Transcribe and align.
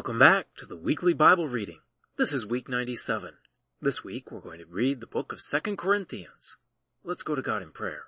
Welcome 0.00 0.18
back 0.18 0.46
to 0.56 0.64
the 0.64 0.78
weekly 0.78 1.12
Bible 1.12 1.46
reading. 1.46 1.80
This 2.16 2.32
is 2.32 2.46
week 2.46 2.70
97. 2.70 3.34
This 3.82 4.02
week 4.02 4.32
we're 4.32 4.40
going 4.40 4.60
to 4.60 4.64
read 4.64 4.98
the 4.98 5.06
book 5.06 5.30
of 5.30 5.42
2 5.46 5.76
Corinthians. 5.76 6.56
Let's 7.04 7.22
go 7.22 7.34
to 7.34 7.42
God 7.42 7.60
in 7.60 7.70
prayer. 7.70 8.04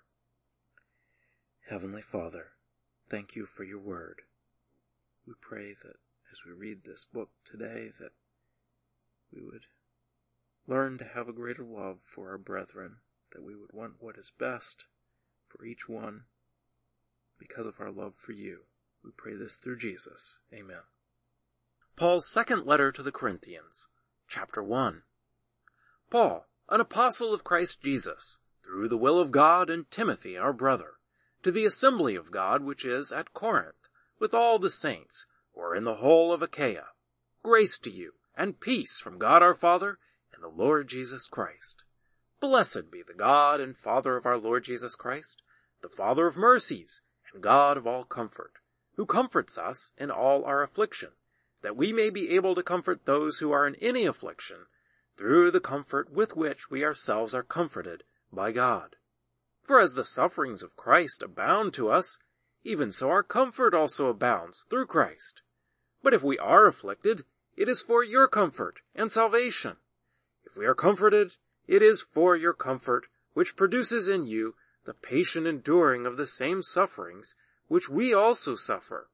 Heavenly 1.69 2.01
Father, 2.01 2.53
thank 3.11 3.37
you 3.37 3.45
for 3.45 3.63
your 3.63 3.79
word. 3.79 4.23
We 5.27 5.35
pray 5.39 5.75
that 5.85 5.97
as 6.33 6.41
we 6.47 6.53
read 6.53 6.85
this 6.85 7.05
book 7.05 7.29
today 7.45 7.91
that 8.01 8.13
we 9.31 9.43
would 9.43 9.67
learn 10.67 10.97
to 10.97 11.05
have 11.05 11.29
a 11.29 11.35
greater 11.35 11.63
love 11.63 11.99
for 12.01 12.31
our 12.31 12.39
brethren, 12.39 13.01
that 13.33 13.45
we 13.45 13.55
would 13.55 13.75
want 13.75 13.97
what 14.01 14.17
is 14.17 14.33
best 14.39 14.87
for 15.47 15.63
each 15.63 15.91
one 15.91 16.23
because 17.39 17.67
of 17.67 17.81
our 17.81 17.91
love 17.91 18.15
for 18.15 18.33
you. 18.33 18.61
We 19.05 19.11
pray 19.15 19.35
this 19.35 19.57
through 19.57 19.77
Jesus. 19.77 20.39
Amen. 20.55 20.85
Paul's 21.95 22.27
second 22.27 22.65
letter 22.65 22.91
to 22.91 23.03
the 23.03 23.13
Corinthians, 23.13 23.87
chapter 24.27 24.63
1. 24.63 25.03
Paul, 26.09 26.49
an 26.71 26.81
apostle 26.81 27.35
of 27.35 27.45
Christ 27.45 27.83
Jesus, 27.83 28.39
through 28.65 28.89
the 28.89 28.97
will 28.97 29.21
of 29.21 29.31
God 29.31 29.69
and 29.69 29.89
Timothy 29.91 30.39
our 30.39 30.55
brother, 30.55 30.95
to 31.43 31.51
the 31.51 31.67
assembly 31.67 32.17
of 32.17 32.31
God 32.31 32.63
which 32.63 32.87
is 32.87 33.13
at 33.13 33.35
Corinth, 33.35 33.91
with 34.19 34.33
all 34.33 34.59
the 34.59 34.71
saints, 34.71 35.27
or 35.53 35.77
in 35.77 35.85
the 35.85 35.97
whole 35.97 36.33
of 36.33 36.41
Achaia. 36.41 36.87
Grace 37.43 37.79
to 37.81 37.91
you, 37.91 38.15
and 38.35 38.59
peace 38.59 38.99
from 38.99 39.19
God 39.19 39.43
our 39.43 39.55
Father 39.55 39.99
and 40.33 40.43
the 40.43 40.49
Lord 40.49 40.89
Jesus 40.89 41.27
Christ. 41.27 41.85
Blessed 42.41 42.91
be 42.91 43.03
the 43.03 43.13
God 43.13 43.61
and 43.61 43.77
Father 43.77 44.17
of 44.17 44.25
our 44.25 44.39
Lord 44.39 44.65
Jesus 44.65 44.95
Christ, 44.95 45.43
the 45.83 45.91
Father 45.91 46.27
of 46.27 46.39
mercies, 46.39 47.03
and 47.35 47.43
God 47.43 47.77
of 47.77 47.87
all 47.87 48.05
comfort, 48.05 48.55
who 48.97 49.05
comforts 49.05 49.59
us 49.59 49.91
in 49.99 50.11
all 50.11 50.45
our 50.47 50.63
affliction, 50.63 51.11
that 51.63 51.77
we 51.77 51.93
may 51.93 52.11
be 52.11 52.31
able 52.31 52.55
to 52.55 52.63
comfort 52.63 53.05
those 53.05 53.39
who 53.39 53.53
are 53.53 53.67
in 53.67 53.77
any 53.77 54.05
affliction 54.05 54.67
through 55.17 55.51
the 55.51 55.61
comfort 55.61 56.11
with 56.11 56.37
which 56.37 56.71
we 56.71 56.85
ourselves 56.85 57.35
are 57.35 57.43
comforted 57.43 58.05
by 58.33 58.53
God. 58.53 58.97
For 59.63 59.81
as 59.81 59.95
the 59.95 60.05
sufferings 60.05 60.63
of 60.63 60.77
Christ 60.77 61.23
abound 61.23 61.73
to 61.75 61.89
us, 61.89 62.19
even 62.65 62.93
so 62.93 63.11
our 63.11 63.23
comfort 63.23 63.75
also 63.75 64.09
abounds 64.09 64.67
through 64.69 64.87
Christ. 64.87 65.43
But 66.03 66.15
if 66.15 66.23
we 66.23 66.39
are 66.39 66.67
afflicted, 66.67 67.25
it 67.57 67.69
is 67.69 67.81
for 67.81 68.03
your 68.03 68.27
comfort 68.27 68.81
and 68.95 69.11
salvation. 69.11 69.77
If 70.45 70.57
we 70.57 70.67
are 70.67 70.75
comforted, 70.75 71.37
it 71.67 71.83
is 71.83 72.01
for 72.01 72.37
your 72.37 72.53
comfort, 72.53 73.07
which 73.35 73.57
produces 73.57 74.09
in 74.09 74.27
you 74.27 74.55
the 74.85 74.95
patient 74.95 75.47
enduring 75.47 76.07
of 76.07 76.17
the 76.17 76.27
same 76.27 76.63
sufferings 76.63 77.37
which 77.69 77.89
we 77.89 78.13
also 78.13 78.57
suffer. 78.57 79.09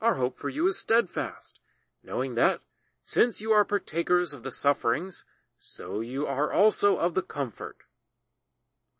Our 0.00 0.14
hope 0.14 0.38
for 0.38 0.48
you 0.48 0.66
is 0.66 0.78
steadfast, 0.78 1.60
knowing 2.06 2.36
that, 2.36 2.60
since 3.02 3.40
you 3.40 3.50
are 3.50 3.64
partakers 3.64 4.32
of 4.32 4.44
the 4.44 4.52
sufferings, 4.52 5.24
so 5.58 6.00
you 6.00 6.26
are 6.26 6.52
also 6.52 6.96
of 6.96 7.14
the 7.14 7.22
comfort. 7.22 7.78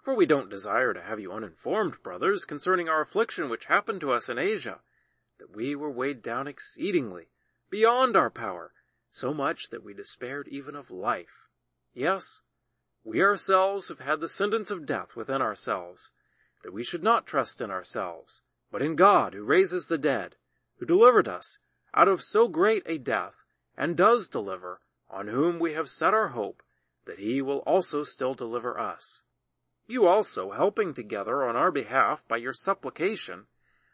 For 0.02 0.14
we 0.14 0.26
don't 0.26 0.50
desire 0.50 0.92
to 0.92 1.02
have 1.02 1.20
you 1.20 1.32
uninformed, 1.32 2.02
brothers, 2.02 2.44
concerning 2.44 2.88
our 2.88 3.00
affliction 3.00 3.48
which 3.48 3.66
happened 3.66 4.00
to 4.02 4.12
us 4.12 4.28
in 4.28 4.38
Asia, 4.38 4.80
that 5.38 5.54
we 5.54 5.74
were 5.74 5.90
weighed 5.90 6.22
down 6.22 6.46
exceedingly, 6.46 7.28
beyond 7.70 8.16
our 8.16 8.30
power, 8.30 8.72
so 9.10 9.32
much 9.32 9.70
that 9.70 9.84
we 9.84 9.94
despaired 9.94 10.48
even 10.48 10.74
of 10.74 10.90
life. 10.90 11.48
Yes, 11.94 12.40
we 13.04 13.22
ourselves 13.22 13.88
have 13.88 14.00
had 14.00 14.20
the 14.20 14.28
sentence 14.28 14.70
of 14.70 14.86
death 14.86 15.16
within 15.16 15.40
ourselves, 15.40 16.10
that 16.62 16.72
we 16.72 16.82
should 16.82 17.02
not 17.02 17.26
trust 17.26 17.60
in 17.60 17.70
ourselves, 17.70 18.40
but 18.70 18.82
in 18.82 18.96
God 18.96 19.34
who 19.34 19.44
raises 19.44 19.86
the 19.86 19.98
dead, 19.98 20.36
who 20.78 20.86
delivered 20.86 21.28
us 21.28 21.58
out 21.96 22.08
of 22.08 22.22
so 22.22 22.46
great 22.46 22.82
a 22.86 22.98
death, 22.98 23.44
and 23.76 23.96
does 23.96 24.28
deliver, 24.28 24.80
on 25.08 25.28
whom 25.28 25.58
we 25.58 25.72
have 25.72 25.88
set 25.88 26.12
our 26.12 26.28
hope, 26.28 26.62
that 27.06 27.18
he 27.18 27.40
will 27.40 27.58
also 27.60 28.04
still 28.04 28.34
deliver 28.34 28.78
us. 28.78 29.22
You 29.86 30.06
also 30.06 30.50
helping 30.50 30.92
together 30.92 31.44
on 31.44 31.56
our 31.56 31.70
behalf 31.70 32.26
by 32.28 32.36
your 32.36 32.52
supplication, 32.52 33.46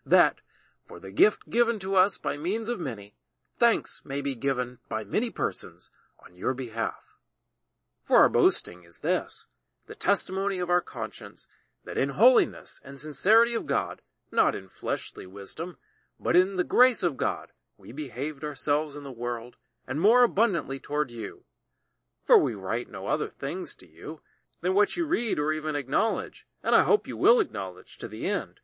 that, 0.04 0.40
for 0.84 0.98
the 0.98 1.12
gift 1.12 1.48
given 1.48 1.78
to 1.80 1.94
us 1.94 2.18
by 2.18 2.36
means 2.36 2.68
of 2.68 2.80
many, 2.80 3.14
thanks 3.58 4.02
may 4.04 4.20
be 4.20 4.34
given 4.34 4.78
by 4.88 5.04
many 5.04 5.30
persons 5.30 5.90
on 6.24 6.36
your 6.36 6.54
behalf. 6.54 7.16
For 8.02 8.18
our 8.18 8.28
boasting 8.28 8.84
is 8.84 8.98
this, 8.98 9.46
the 9.86 9.94
testimony 9.94 10.58
of 10.58 10.70
our 10.70 10.80
conscience, 10.80 11.46
that 11.84 11.98
in 11.98 12.10
holiness 12.10 12.80
and 12.84 12.98
sincerity 12.98 13.54
of 13.54 13.66
God, 13.66 14.00
not 14.32 14.54
in 14.54 14.68
fleshly 14.68 15.26
wisdom, 15.26 15.76
but 16.18 16.34
in 16.34 16.56
the 16.56 16.64
grace 16.64 17.02
of 17.02 17.16
God, 17.16 17.48
we 17.82 17.90
behaved 17.90 18.44
ourselves 18.44 18.94
in 18.94 19.02
the 19.02 19.10
world, 19.10 19.56
and 19.88 20.00
more 20.00 20.22
abundantly 20.22 20.78
toward 20.78 21.10
you. 21.10 21.42
For 22.24 22.38
we 22.38 22.54
write 22.54 22.88
no 22.88 23.08
other 23.08 23.26
things 23.26 23.74
to 23.74 23.88
you 23.88 24.20
than 24.60 24.72
what 24.72 24.96
you 24.96 25.04
read 25.04 25.40
or 25.40 25.52
even 25.52 25.74
acknowledge, 25.74 26.46
and 26.62 26.76
I 26.76 26.84
hope 26.84 27.08
you 27.08 27.16
will 27.16 27.40
acknowledge 27.40 27.98
to 27.98 28.06
the 28.06 28.28
end. 28.28 28.60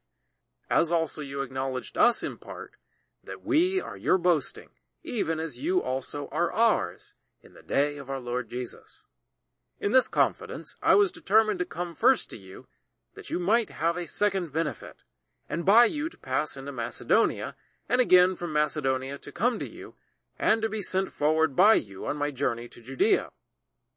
As 0.71 0.93
also 0.93 1.21
you 1.21 1.43
acknowledged 1.43 1.99
us 1.99 2.23
in 2.23 2.39
part, 2.39 2.77
that 3.25 3.45
we 3.45 3.81
are 3.81 3.97
your 3.97 4.19
boasting, 4.19 4.69
even 5.03 5.41
as 5.41 5.59
you 5.59 5.83
also 5.83 6.29
are 6.31 6.53
ours, 6.53 7.15
in 7.43 7.55
the 7.55 7.63
day 7.63 7.97
of 7.97 8.09
our 8.09 8.21
Lord 8.21 8.49
Jesus. 8.49 9.05
In 9.81 9.91
this 9.91 10.07
confidence 10.07 10.77
I 10.81 10.95
was 10.95 11.11
determined 11.11 11.59
to 11.59 11.65
come 11.65 11.97
first 11.97 12.31
to 12.31 12.37
you, 12.37 12.69
that 13.17 13.31
you 13.31 13.41
might 13.41 13.71
have 13.71 13.97
a 13.97 14.07
second 14.07 14.53
benefit, 14.53 14.99
and 15.49 15.65
by 15.65 15.87
you 15.87 16.09
to 16.09 16.17
pass 16.17 16.57
into 16.57 16.71
Macedonia, 16.71 17.57
and 17.89 18.01
again 18.01 18.37
from 18.37 18.53
Macedonia 18.53 19.19
to 19.19 19.33
come 19.33 19.59
to 19.59 19.69
you, 19.69 19.95
and 20.39 20.63
to 20.63 20.69
be 20.69 20.83
sent 20.83 21.11
forward 21.11 21.57
by 21.57 21.75
you 21.75 22.07
on 22.07 22.17
my 22.17 22.31
journey 22.31 22.69
to 22.69 22.83
Judea. 22.83 23.31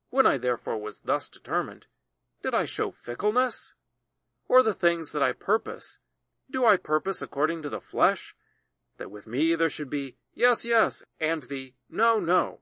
When 0.10 0.26
I 0.26 0.38
therefore 0.38 0.78
was 0.78 1.02
thus 1.02 1.30
determined, 1.30 1.88
did 2.42 2.54
I 2.54 2.66
show 2.66 2.92
fickleness? 2.92 3.74
Or 4.48 4.64
the 4.64 4.74
things 4.74 5.12
that 5.12 5.24
I 5.24 5.32
purpose, 5.32 6.00
do 6.50 6.66
I 6.66 6.76
purpose 6.76 7.22
according 7.22 7.62
to 7.62 7.70
the 7.70 7.80
flesh? 7.80 8.36
That 8.98 9.12
with 9.12 9.28
me 9.28 9.56
there 9.56 9.70
should 9.70 9.90
be 9.90 10.16
yes, 10.34 10.66
yes, 10.66 11.04
and 11.20 11.44
the 11.44 11.74
no, 11.90 12.20
no. 12.20 12.60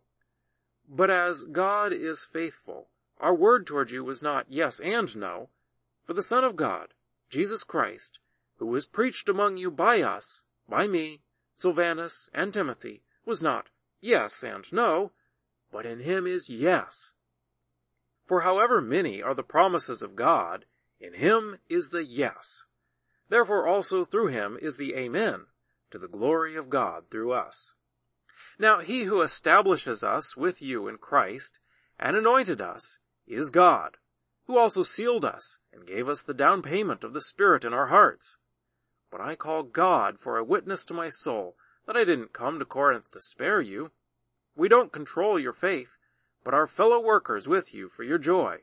But 0.87 1.09
as 1.09 1.43
God 1.43 1.93
is 1.93 2.25
faithful, 2.25 2.89
our 3.19 3.33
word 3.33 3.65
toward 3.65 3.91
you 3.91 4.03
was 4.03 4.21
not 4.21 4.45
yes 4.49 4.79
and 4.79 5.15
no, 5.15 5.49
for 6.05 6.13
the 6.13 6.23
Son 6.23 6.43
of 6.43 6.55
God, 6.55 6.93
Jesus 7.29 7.63
Christ, 7.63 8.19
who 8.57 8.65
was 8.65 8.85
preached 8.85 9.29
among 9.29 9.57
you 9.57 9.71
by 9.71 10.01
us, 10.01 10.43
by 10.69 10.87
me, 10.87 11.21
Silvanus, 11.55 12.29
and 12.33 12.53
Timothy, 12.53 13.03
was 13.25 13.43
not 13.43 13.69
yes 14.01 14.43
and 14.43 14.71
no, 14.71 15.11
but 15.71 15.85
in 15.85 15.99
him 15.99 16.25
is 16.25 16.49
yes. 16.49 17.13
For 18.25 18.41
however 18.41 18.81
many 18.81 19.21
are 19.21 19.33
the 19.33 19.43
promises 19.43 20.01
of 20.01 20.15
God, 20.15 20.65
in 20.99 21.13
him 21.13 21.59
is 21.67 21.89
the 21.89 22.03
yes. 22.03 22.65
Therefore 23.29 23.67
also 23.67 24.05
through 24.05 24.27
him 24.27 24.57
is 24.61 24.77
the 24.77 24.95
amen, 24.95 25.47
to 25.91 25.97
the 25.97 26.07
glory 26.07 26.55
of 26.55 26.69
God 26.69 27.09
through 27.09 27.31
us. 27.31 27.73
Now 28.57 28.79
he 28.79 29.03
who 29.03 29.21
establishes 29.21 30.03
us 30.03 30.35
with 30.35 30.61
you 30.61 30.87
in 30.87 30.97
Christ, 30.97 31.59
and 31.97 32.15
anointed 32.15 32.61
us, 32.61 32.99
is 33.25 33.49
God, 33.51 33.97
who 34.45 34.57
also 34.57 34.83
sealed 34.83 35.23
us, 35.23 35.59
and 35.71 35.85
gave 35.85 36.09
us 36.09 36.21
the 36.21 36.33
down 36.33 36.61
payment 36.61 37.03
of 37.03 37.13
the 37.13 37.21
Spirit 37.21 37.63
in 37.63 37.73
our 37.73 37.87
hearts. 37.87 38.37
But 39.11 39.21
I 39.21 39.35
call 39.35 39.63
God 39.63 40.19
for 40.19 40.37
a 40.37 40.43
witness 40.43 40.85
to 40.85 40.93
my 40.93 41.09
soul 41.09 41.55
that 41.85 41.97
I 41.97 42.03
didn't 42.03 42.33
come 42.33 42.59
to 42.59 42.65
Corinth 42.65 43.09
to 43.11 43.19
spare 43.19 43.61
you. 43.61 43.91
We 44.55 44.67
don't 44.67 44.91
control 44.91 45.39
your 45.39 45.53
faith, 45.53 45.97
but 46.43 46.53
are 46.53 46.67
fellow 46.67 46.99
workers 46.99 47.47
with 47.47 47.73
you 47.73 47.89
for 47.89 48.03
your 48.03 48.19
joy, 48.19 48.59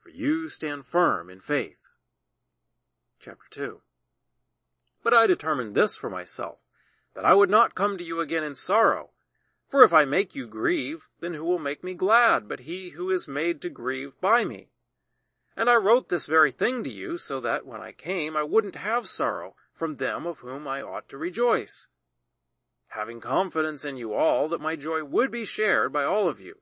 for 0.00 0.08
you 0.08 0.48
stand 0.48 0.86
firm 0.86 1.28
in 1.28 1.40
faith. 1.40 1.90
Chapter 3.20 3.44
2 3.50 3.82
But 5.02 5.12
I 5.12 5.26
determined 5.26 5.74
this 5.74 5.94
for 5.96 6.08
myself, 6.08 6.58
that 7.14 7.24
I 7.24 7.34
would 7.34 7.50
not 7.50 7.74
come 7.74 7.98
to 7.98 8.04
you 8.04 8.20
again 8.20 8.44
in 8.44 8.54
sorrow. 8.54 9.10
For 9.68 9.82
if 9.82 9.92
I 9.92 10.04
make 10.04 10.34
you 10.34 10.46
grieve, 10.46 11.08
then 11.20 11.34
who 11.34 11.44
will 11.44 11.58
make 11.58 11.84
me 11.84 11.94
glad 11.94 12.48
but 12.48 12.60
he 12.60 12.90
who 12.90 13.10
is 13.10 13.28
made 13.28 13.60
to 13.62 13.68
grieve 13.68 14.20
by 14.20 14.44
me? 14.44 14.70
And 15.56 15.68
I 15.68 15.76
wrote 15.76 16.08
this 16.08 16.26
very 16.26 16.50
thing 16.50 16.82
to 16.84 16.90
you 16.90 17.18
so 17.18 17.40
that 17.40 17.66
when 17.66 17.80
I 17.80 17.92
came 17.92 18.36
I 18.36 18.42
wouldn't 18.42 18.76
have 18.76 19.06
sorrow, 19.06 19.54
from 19.72 19.96
them 19.96 20.26
of 20.26 20.40
whom 20.40 20.68
I 20.68 20.82
ought 20.82 21.08
to 21.08 21.18
rejoice. 21.18 21.88
Having 22.88 23.20
confidence 23.20 23.84
in 23.84 23.96
you 23.96 24.12
all 24.12 24.48
that 24.48 24.60
my 24.60 24.76
joy 24.76 25.02
would 25.02 25.30
be 25.30 25.44
shared 25.44 25.92
by 25.92 26.04
all 26.04 26.28
of 26.28 26.40
you. 26.40 26.60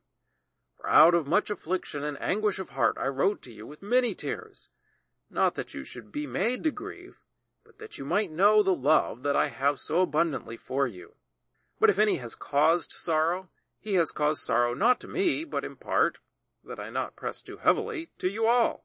For 0.77 0.89
out 0.89 1.15
of 1.15 1.27
much 1.27 1.51
affliction 1.51 2.05
and 2.05 2.21
anguish 2.21 2.59
of 2.59 2.71
heart 2.71 2.97
I 2.99 3.07
wrote 3.09 3.43
to 3.43 3.53
you 3.53 3.67
with 3.67 3.83
many 3.83 4.15
tears, 4.15 4.71
not 5.29 5.55
that 5.57 5.75
you 5.75 5.85
should 5.85 6.11
be 6.11 6.27
made 6.27 6.63
to 6.65 6.71
grieve, 6.71 7.23
but 7.65 7.79
that 7.79 7.99
you 7.99 8.05
might 8.05 8.31
know 8.31 8.63
the 8.63 8.75
love 8.75 9.23
that 9.23 9.37
I 9.37 9.49
have 9.49 9.79
so 9.79 10.01
abundantly 10.01 10.57
for 10.57 10.87
you. 10.87 11.15
But 11.79 11.91
if 11.91 11.99
any 11.99 12.17
has 12.17 12.35
caused 12.35 12.93
sorrow, 12.93 13.49
he 13.79 13.95
has 13.95 14.11
caused 14.11 14.43
sorrow 14.43 14.75
not 14.75 15.01
to 15.01 15.09
me, 15.09 15.45
but 15.45 15.65
in 15.65 15.77
part, 15.77 16.19
that 16.65 16.79
I 16.79 16.91
not 16.91 17.17
press 17.17 17.43
too 17.43 17.59
heavily, 17.59 18.11
to 18.19 18.29
you 18.29 18.47
all. 18.47 18.85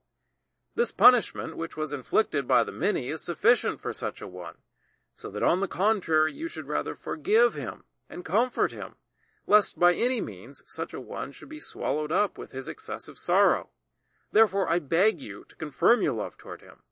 This 0.75 0.91
punishment 0.91 1.55
which 1.55 1.77
was 1.77 1.93
inflicted 1.93 2.47
by 2.47 2.63
the 2.63 2.71
many 2.71 3.07
is 3.07 3.23
sufficient 3.23 3.79
for 3.79 3.93
such 3.93 4.21
a 4.21 4.27
one, 4.27 4.55
so 5.13 5.29
that 5.31 5.41
on 5.41 5.61
the 5.61 5.69
contrary 5.69 6.33
you 6.33 6.49
should 6.49 6.67
rather 6.67 6.95
forgive 6.95 7.53
him 7.53 7.85
and 8.09 8.25
comfort 8.25 8.73
him, 8.73 8.95
lest 9.47 9.79
by 9.79 9.93
any 9.93 10.19
means 10.19 10.63
such 10.67 10.93
a 10.93 10.99
one 10.99 11.31
should 11.31 11.49
be 11.49 11.61
swallowed 11.61 12.11
up 12.11 12.37
with 12.37 12.51
his 12.51 12.67
excessive 12.67 13.17
sorrow. 13.17 13.69
Therefore 14.33 14.69
I 14.69 14.79
beg 14.79 15.21
you 15.21 15.45
to 15.47 15.55
confirm 15.55 16.01
your 16.01 16.13
love 16.13 16.37
toward 16.37 16.61
him. 16.61 16.83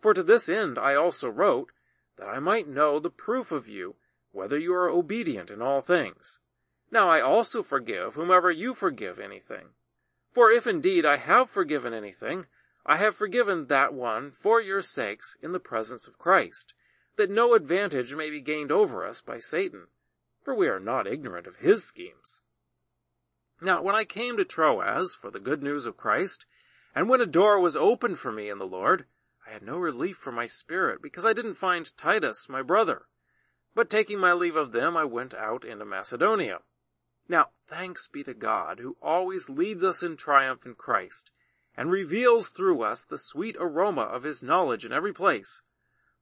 For 0.00 0.14
to 0.14 0.22
this 0.22 0.48
end 0.48 0.78
I 0.78 0.94
also 0.94 1.28
wrote, 1.28 1.72
that 2.16 2.28
I 2.28 2.38
might 2.38 2.66
know 2.66 2.98
the 2.98 3.10
proof 3.10 3.52
of 3.52 3.68
you, 3.68 3.96
whether 4.32 4.58
you 4.58 4.72
are 4.72 4.88
obedient 4.88 5.50
in 5.50 5.60
all 5.60 5.82
things. 5.82 6.38
Now 6.90 7.10
I 7.10 7.20
also 7.20 7.62
forgive 7.62 8.14
whomever 8.14 8.50
you 8.50 8.72
forgive 8.72 9.18
anything. 9.18 9.68
For 10.30 10.50
if 10.50 10.66
indeed 10.66 11.04
I 11.04 11.16
have 11.16 11.50
forgiven 11.50 11.92
anything, 11.92 12.46
I 12.88 12.98
have 12.98 13.16
forgiven 13.16 13.66
that 13.66 13.92
one 13.92 14.30
for 14.30 14.60
your 14.60 14.80
sakes 14.80 15.36
in 15.42 15.50
the 15.50 15.58
presence 15.58 16.06
of 16.06 16.18
Christ, 16.18 16.72
that 17.16 17.28
no 17.28 17.54
advantage 17.54 18.14
may 18.14 18.30
be 18.30 18.40
gained 18.40 18.70
over 18.70 19.04
us 19.04 19.20
by 19.20 19.40
Satan, 19.40 19.88
for 20.44 20.54
we 20.54 20.68
are 20.68 20.78
not 20.78 21.08
ignorant 21.08 21.48
of 21.48 21.56
his 21.56 21.82
schemes. 21.82 22.42
Now 23.60 23.82
when 23.82 23.96
I 23.96 24.04
came 24.04 24.36
to 24.36 24.44
Troas 24.44 25.16
for 25.16 25.32
the 25.32 25.40
good 25.40 25.64
news 25.64 25.84
of 25.84 25.96
Christ, 25.96 26.46
and 26.94 27.08
when 27.08 27.20
a 27.20 27.26
door 27.26 27.58
was 27.58 27.74
opened 27.74 28.20
for 28.20 28.30
me 28.30 28.48
in 28.48 28.58
the 28.58 28.66
Lord, 28.66 29.06
I 29.44 29.50
had 29.50 29.62
no 29.62 29.78
relief 29.78 30.16
for 30.16 30.30
my 30.30 30.46
spirit, 30.46 31.02
because 31.02 31.26
I 31.26 31.32
didn't 31.32 31.54
find 31.54 31.96
Titus, 31.96 32.48
my 32.48 32.62
brother. 32.62 33.06
But 33.74 33.90
taking 33.90 34.20
my 34.20 34.32
leave 34.32 34.56
of 34.56 34.70
them, 34.70 34.96
I 34.96 35.04
went 35.04 35.34
out 35.34 35.64
into 35.64 35.84
Macedonia. 35.84 36.60
Now, 37.28 37.48
thanks 37.66 38.06
be 38.06 38.22
to 38.22 38.34
God, 38.34 38.78
who 38.78 38.96
always 39.02 39.50
leads 39.50 39.82
us 39.82 40.04
in 40.04 40.16
triumph 40.16 40.64
in 40.64 40.76
Christ, 40.76 41.32
and 41.76 41.90
reveals 41.90 42.48
through 42.48 42.82
us 42.82 43.04
the 43.04 43.18
sweet 43.18 43.56
aroma 43.58 44.02
of 44.02 44.22
his 44.22 44.42
knowledge 44.42 44.84
in 44.84 44.92
every 44.92 45.12
place. 45.12 45.62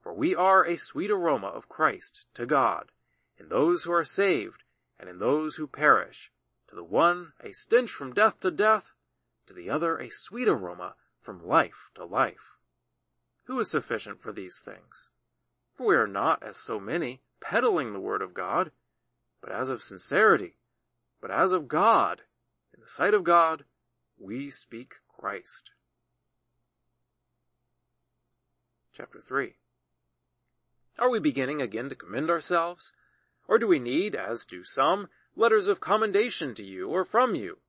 For 0.03 0.12
we 0.12 0.35
are 0.35 0.65
a 0.65 0.77
sweet 0.77 1.11
aroma 1.11 1.47
of 1.47 1.69
Christ 1.69 2.27
to 2.35 2.45
God, 2.45 2.91
in 3.39 3.49
those 3.49 3.85
who 3.85 3.93
are 3.93 4.05
saved, 4.05 4.65
and 4.99 5.09
in 5.09 5.19
those 5.19 5.56
who 5.56 5.67
perish. 5.67 6.31
To 6.69 6.75
the 6.75 6.85
one 6.85 7.33
a 7.41 7.53
stench 7.53 7.91
from 7.91 8.12
death 8.12 8.41
to 8.41 8.51
death, 8.51 8.93
to 9.47 9.55
the 9.55 9.71
other 9.71 9.97
a 9.97 10.11
sweet 10.11 10.49
aroma 10.49 10.97
from 11.21 11.47
life 11.47 11.91
to 11.95 12.05
life. 12.05 12.57
Who 13.45 13.59
is 13.61 13.71
sufficient 13.71 14.21
for 14.21 14.33
these 14.33 14.59
things? 14.59 15.11
For 15.75 15.87
we 15.87 15.97
are 15.97 16.07
not, 16.07 16.43
as 16.43 16.57
so 16.57 16.81
many, 16.81 17.21
peddling 17.41 17.93
the 17.93 18.00
word 18.00 18.23
of 18.23 18.35
God, 18.35 18.73
but 19.41 19.53
as 19.53 19.69
of 19.69 19.83
sincerity, 19.83 20.57
but 21.21 21.31
as 21.31 21.53
of 21.53 21.69
God, 21.69 22.23
in 22.75 22.83
the 22.83 22.89
sight 22.89 23.15
of 23.15 23.25
God, 23.25 23.65
we 24.19 24.50
speak 24.50 24.97
Christ. 25.25 25.71
Chapter 28.93 29.23
3 29.23 29.55
Are 30.99 31.09
we 31.09 31.19
beginning 31.19 31.62
again 31.62 31.88
to 31.88 31.94
commend 31.94 32.29
ourselves? 32.29 32.93
Or 33.49 33.59
do 33.59 33.67
we 33.67 33.79
need, 33.79 34.15
as 34.15 34.44
do 34.44 34.65
some, 34.65 35.09
letters 35.35 35.67
of 35.67 35.81
commendation 35.81 36.55
to 36.56 36.62
you 36.62 36.91
or 36.91 37.06
from 37.06 37.35
you? 37.35 37.61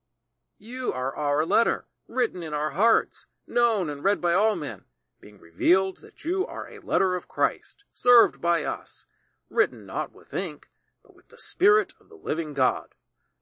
You 0.58 0.92
are 0.92 1.16
our 1.16 1.46
letter, 1.46 1.86
written 2.06 2.42
in 2.42 2.52
our 2.52 2.72
hearts, 2.72 3.24
known 3.46 3.88
and 3.88 4.04
read 4.04 4.20
by 4.20 4.34
all 4.34 4.54
men, 4.54 4.82
being 5.18 5.38
revealed 5.38 6.02
that 6.02 6.26
you 6.26 6.46
are 6.46 6.68
a 6.68 6.80
letter 6.80 7.16
of 7.16 7.26
Christ, 7.26 7.84
served 7.94 8.38
by 8.38 8.64
us, 8.64 9.06
written 9.48 9.86
not 9.86 10.12
with 10.12 10.34
ink, 10.34 10.68
but 11.02 11.16
with 11.16 11.28
the 11.28 11.38
Spirit 11.38 11.94
of 11.98 12.10
the 12.10 12.16
living 12.16 12.52
God, 12.52 12.88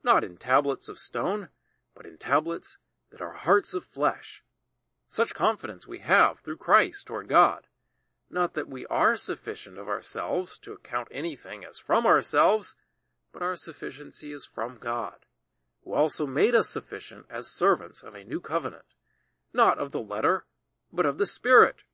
not 0.04 0.22
in 0.22 0.36
tablets 0.36 0.88
of 0.88 1.00
stone, 1.00 1.48
but 1.96 2.06
in 2.06 2.16
tablets 2.16 2.78
that 3.14 3.22
are 3.22 3.34
hearts 3.34 3.74
of 3.74 3.84
flesh. 3.84 4.42
Such 5.08 5.34
confidence 5.34 5.86
we 5.86 6.00
have 6.00 6.40
through 6.40 6.56
Christ 6.56 7.06
toward 7.06 7.28
God. 7.28 7.68
Not 8.28 8.54
that 8.54 8.68
we 8.68 8.86
are 8.86 9.16
sufficient 9.16 9.78
of 9.78 9.86
ourselves 9.86 10.58
to 10.58 10.72
account 10.72 11.06
anything 11.12 11.64
as 11.64 11.78
from 11.78 12.06
ourselves, 12.06 12.74
but 13.32 13.40
our 13.40 13.54
sufficiency 13.54 14.32
is 14.32 14.44
from 14.44 14.78
God, 14.80 15.26
who 15.84 15.92
also 15.94 16.26
made 16.26 16.56
us 16.56 16.68
sufficient 16.68 17.26
as 17.30 17.46
servants 17.46 18.02
of 18.02 18.16
a 18.16 18.24
new 18.24 18.40
covenant, 18.40 18.96
not 19.52 19.78
of 19.78 19.92
the 19.92 20.02
letter, 20.02 20.46
but 20.92 21.06
of 21.06 21.16
the 21.16 21.26
Spirit. 21.26 21.84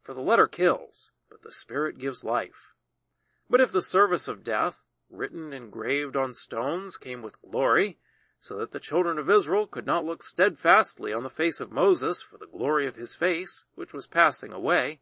For 0.00 0.14
the 0.14 0.20
letter 0.20 0.46
kills, 0.46 1.10
but 1.28 1.42
the 1.42 1.50
Spirit 1.50 1.98
gives 1.98 2.22
life. 2.22 2.72
But 3.50 3.60
if 3.60 3.72
the 3.72 3.82
service 3.82 4.28
of 4.28 4.44
death, 4.44 4.84
written 5.10 5.52
engraved 5.52 6.14
on 6.14 6.34
stones, 6.34 6.96
came 6.96 7.20
with 7.20 7.42
glory, 7.42 7.98
so 8.42 8.58
that 8.58 8.72
the 8.72 8.80
children 8.80 9.18
of 9.18 9.30
Israel 9.30 9.68
could 9.68 9.86
not 9.86 10.04
look 10.04 10.20
steadfastly 10.20 11.12
on 11.12 11.22
the 11.22 11.30
face 11.30 11.60
of 11.60 11.70
Moses 11.70 12.22
for 12.22 12.38
the 12.38 12.48
glory 12.48 12.88
of 12.88 12.96
his 12.96 13.14
face, 13.14 13.64
which 13.76 13.92
was 13.92 14.08
passing 14.08 14.52
away, 14.52 14.98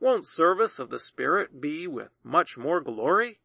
won't 0.00 0.26
service 0.26 0.78
of 0.78 0.88
the 0.88 0.98
Spirit 0.98 1.60
be 1.60 1.86
with 1.86 2.14
much 2.24 2.56
more 2.56 2.80
glory? 2.80 3.40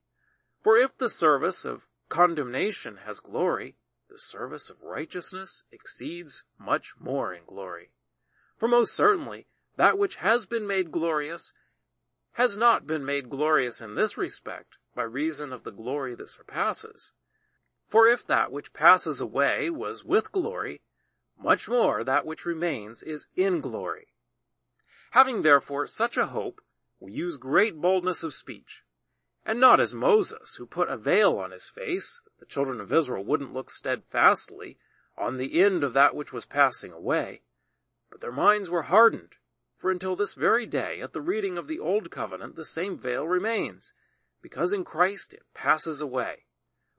For 0.63 0.77
if 0.77 0.97
the 0.97 1.09
service 1.09 1.65
of 1.65 1.89
condemnation 2.07 2.99
has 3.05 3.19
glory, 3.19 3.75
the 4.09 4.17
service 4.17 4.69
of 4.69 4.81
righteousness 4.81 5.65
exceeds 5.73 6.45
much 6.57 6.93
more 6.97 7.33
in 7.33 7.43
glory. 7.45 7.91
For 8.55 8.69
most 8.69 8.95
certainly, 8.95 9.47
that 9.75 9.97
which 9.97 10.15
has 10.15 10.45
been 10.45 10.65
made 10.65 10.89
glorious 10.89 11.51
has 12.35 12.57
not 12.57 12.87
been 12.87 13.03
made 13.03 13.29
glorious 13.29 13.81
in 13.81 13.95
this 13.95 14.17
respect 14.17 14.77
by 14.95 15.03
reason 15.03 15.51
of 15.51 15.65
the 15.65 15.71
glory 15.71 16.15
that 16.15 16.29
surpasses. 16.29 17.11
For 17.87 18.05
if 18.05 18.27
that 18.27 18.51
which 18.51 18.73
passes 18.73 19.21
away 19.21 19.69
was 19.69 20.03
with 20.03 20.33
glory, 20.33 20.81
much 21.37 21.69
more 21.69 22.03
that 22.03 22.25
which 22.25 22.45
remains 22.45 23.01
is 23.01 23.27
in 23.35 23.61
glory. 23.61 24.07
Having 25.11 25.41
therefore 25.41 25.87
such 25.87 26.17
a 26.17 26.27
hope, 26.27 26.61
we 26.99 27.13
use 27.13 27.37
great 27.37 27.79
boldness 27.79 28.23
of 28.23 28.33
speech, 28.33 28.83
and 29.45 29.59
not 29.59 29.79
as 29.79 29.93
Moses, 29.93 30.55
who 30.55 30.65
put 30.65 30.89
a 30.89 30.97
veil 30.97 31.37
on 31.37 31.51
his 31.51 31.69
face, 31.69 32.21
that 32.25 32.37
the 32.39 32.45
children 32.45 32.81
of 32.81 32.91
Israel 32.91 33.23
wouldn't 33.23 33.53
look 33.53 33.69
steadfastly 33.69 34.77
on 35.17 35.37
the 35.37 35.61
end 35.61 35.83
of 35.83 35.93
that 35.93 36.13
which 36.13 36.33
was 36.33 36.45
passing 36.45 36.91
away, 36.91 37.41
but 38.09 38.19
their 38.19 38.31
minds 38.31 38.69
were 38.69 38.83
hardened, 38.83 39.35
for 39.77 39.91
until 39.91 40.15
this 40.15 40.33
very 40.33 40.65
day, 40.65 40.99
at 40.99 41.13
the 41.13 41.21
reading 41.21 41.57
of 41.57 41.67
the 41.67 41.79
Old 41.79 42.11
Covenant, 42.11 42.55
the 42.55 42.65
same 42.65 42.97
veil 42.97 43.25
remains, 43.27 43.93
because 44.41 44.73
in 44.73 44.83
Christ 44.83 45.33
it 45.33 45.43
passes 45.53 46.01
away. 46.01 46.46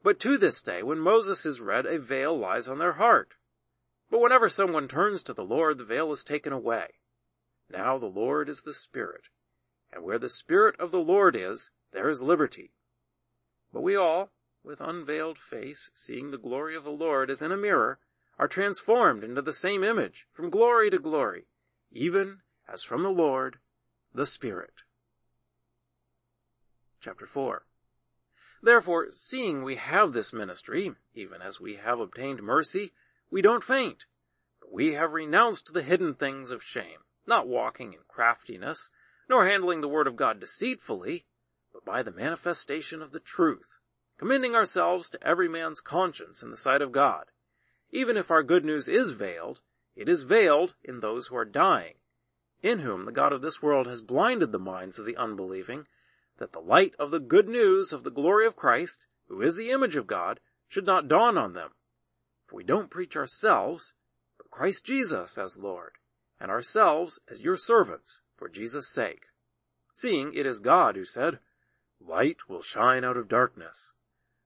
But 0.03 0.21
to 0.21 0.39
this 0.39 0.63
day, 0.63 0.83
when 0.83 0.99
Moses 0.99 1.45
is 1.45 1.61
read, 1.61 1.87
a 1.87 1.99
veil 1.99 2.39
lies 2.39 2.69
on 2.69 2.79
their 2.79 2.95
heart. 2.95 3.35
But 4.11 4.21
whenever 4.21 4.49
someone 4.49 4.89
turns 4.89 5.23
to 5.25 5.35
the 5.35 5.45
Lord, 5.45 5.79
the 5.79 5.85
veil 5.85 6.13
is 6.13 6.25
taken 6.25 6.53
away. 6.53 6.95
Now 7.69 7.99
the 7.99 8.07
Lord 8.07 8.49
is 8.49 8.63
the 8.63 8.73
Spirit, 8.73 9.29
and 9.93 10.03
where 10.03 10.19
the 10.19 10.31
Spirit 10.31 10.79
of 10.81 10.91
the 10.91 11.01
Lord 11.01 11.37
is, 11.37 11.71
there 11.93 12.09
is 12.09 12.23
liberty. 12.23 12.73
But 13.73 13.83
we 13.83 13.97
all, 13.97 14.31
with 14.63 14.81
unveiled 14.81 15.39
face, 15.39 15.91
seeing 15.95 16.31
the 16.31 16.39
glory 16.39 16.75
of 16.75 16.85
the 16.85 16.91
Lord 16.91 17.31
as 17.31 17.43
in 17.43 17.53
a 17.53 17.57
mirror, 17.57 17.99
are 18.39 18.49
transformed 18.49 19.25
into 19.25 19.43
the 19.43 19.53
same 19.53 19.83
image 19.83 20.27
from 20.33 20.49
glory 20.49 20.91
to 20.91 20.99
glory, 20.99 21.49
even 21.91 22.41
as 22.69 22.83
from 22.83 23.03
the 23.03 23.11
Lord, 23.11 23.59
the 24.15 24.27
Spirit. 24.27 24.85
Chapter 27.01 27.27
4 27.27 27.68
Therefore, 28.63 29.11
seeing 29.11 29.63
we 29.63 29.77
have 29.77 30.13
this 30.13 30.33
ministry, 30.33 30.95
even 31.15 31.41
as 31.43 31.61
we 31.61 31.77
have 31.77 32.01
obtained 32.01 32.43
mercy, 32.43 32.93
we 33.31 33.41
don't 33.41 33.63
faint, 33.63 34.07
we 34.71 34.95
have 34.95 35.13
renounced 35.13 35.73
the 35.73 35.83
hidden 35.83 36.15
things 36.15 36.51
of 36.51 36.63
shame, 36.63 36.99
not 37.27 37.47
walking 37.47 37.93
in 37.93 38.01
craftiness, 38.09 38.91
nor 39.29 39.47
handling 39.47 39.81
the 39.81 39.89
word 39.89 40.07
of 40.07 40.17
God 40.17 40.41
deceitfully, 40.41 41.27
but 41.73 41.85
by 41.85 42.03
the 42.03 42.11
manifestation 42.11 43.03
of 43.03 43.13
the 43.13 43.21
truth, 43.21 43.79
commending 44.19 44.55
ourselves 44.55 45.09
to 45.11 45.27
every 45.27 45.49
man's 45.49 45.81
conscience 45.81 46.43
in 46.43 46.51
the 46.51 46.57
sight 46.57 46.83
of 46.83 46.93
God. 46.93 47.27
Even 47.91 48.17
if 48.17 48.31
our 48.31 48.43
good 48.43 48.65
news 48.65 48.89
is 48.89 49.13
veiled, 49.13 49.61
it 49.97 50.09
is 50.09 50.23
veiled 50.23 50.75
in 50.83 51.01
those 51.01 51.29
who 51.29 51.37
are 51.37 51.45
dying, 51.45 51.95
in 52.63 52.81
whom 52.81 53.05
the 53.05 53.13
God 53.13 53.33
of 53.33 53.43
this 53.43 53.63
world 53.63 53.87
has 53.87 54.03
blinded 54.03 54.53
the 54.53 54.59
minds 54.59 54.99
of 54.99 55.07
the 55.07 55.17
unbelieving, 55.17 55.87
that 56.39 56.53
the 56.53 56.61
light 56.61 56.95
of 56.99 57.11
the 57.11 57.21
good 57.21 57.49
news 57.49 57.93
of 57.93 58.03
the 58.03 58.11
glory 58.11 58.47
of 58.47 58.57
Christ, 58.57 59.07
who 59.29 59.43
is 59.43 59.57
the 59.57 59.71
image 59.71 59.97
of 59.97 60.07
God, 60.07 60.41
should 60.69 60.87
not 60.87 61.09
dawn 61.09 61.37
on 61.37 61.53
them. 61.53 61.71
For 62.47 62.57
we 62.57 62.65
don't 62.65 62.91
preach 62.91 63.17
ourselves, 63.17 63.95
but 64.37 64.51
Christ 64.51 64.85
Jesus 64.85 65.37
as 65.37 65.59
Lord, 65.59 65.93
and 66.41 66.51
ourselves 66.51 67.21
as 67.31 67.43
your 67.43 67.57
servants 67.57 68.21
for 68.37 68.49
Jesus' 68.49 68.89
sake. 68.89 69.27
Seeing 69.95 70.33
it 70.33 70.47
is 70.47 70.61
God 70.61 70.97
who 70.97 71.05
said, 71.05 71.41
Light 72.01 72.49
will 72.49 72.63
shine 72.63 73.05
out 73.05 73.17
of 73.17 73.29
darkness, 73.29 73.93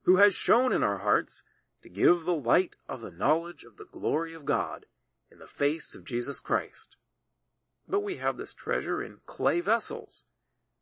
who 0.04 0.16
has 0.16 0.34
shone 0.34 0.72
in 0.72 0.82
our 0.82 0.98
hearts 0.98 1.42
to 1.82 1.88
give 1.88 2.24
the 2.24 2.34
light 2.34 2.76
of 2.88 3.00
the 3.00 3.10
knowledge 3.10 3.64
of 3.64 3.76
the 3.76 3.84
glory 3.84 4.34
of 4.34 4.44
God 4.44 4.86
in 5.30 5.38
the 5.38 5.46
face 5.46 5.94
of 5.94 6.04
Jesus 6.04 6.40
Christ. 6.40 6.96
But 7.86 8.02
we 8.02 8.16
have 8.16 8.36
this 8.36 8.54
treasure 8.54 9.02
in 9.02 9.18
clay 9.26 9.60
vessels, 9.60 10.24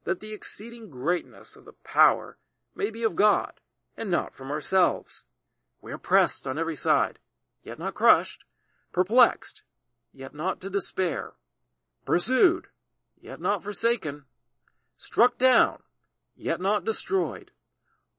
that 0.05 0.21
the 0.21 0.33
exceeding 0.33 0.91
greatness 0.91 1.57
of 1.57 1.65
the 1.65 1.75
power 1.85 2.39
may 2.75 2.91
be 2.91 3.03
of 3.03 3.17
God, 3.17 3.61
and 3.97 4.11
not 4.11 4.35
from 4.35 4.51
ourselves. 4.51 5.25
We 5.83 5.93
are 5.93 5.99
pressed 5.99 6.47
on 6.47 6.59
every 6.59 6.77
side, 6.77 7.19
yet 7.63 7.79
not 7.79 7.95
crushed, 7.95 8.45
perplexed, 8.93 9.63
yet 10.13 10.35
not 10.35 10.61
to 10.61 10.71
despair, 10.71 11.35
pursued, 12.05 12.67
yet 13.21 13.41
not 13.41 13.63
forsaken, 13.63 14.25
struck 14.97 15.39
down, 15.39 15.83
yet 16.35 16.61
not 16.61 16.85
destroyed, 16.85 17.51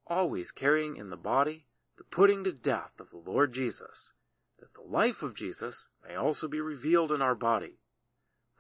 always 0.08 0.52
carrying 0.52 0.96
in 0.96 1.10
the 1.10 1.18
body 1.18 1.66
the 1.98 2.04
putting 2.04 2.44
to 2.44 2.52
death 2.52 3.00
of 3.00 3.10
the 3.12 3.18
Lord 3.18 3.54
Jesus, 3.54 4.14
that 4.60 4.74
the 4.74 4.82
life 4.82 5.22
of 5.22 5.36
Jesus 5.36 5.88
may 6.08 6.16
also 6.16 6.48
be 6.48 6.60
revealed 6.60 7.12
in 7.12 7.22
our 7.22 7.36
body. 7.36 7.81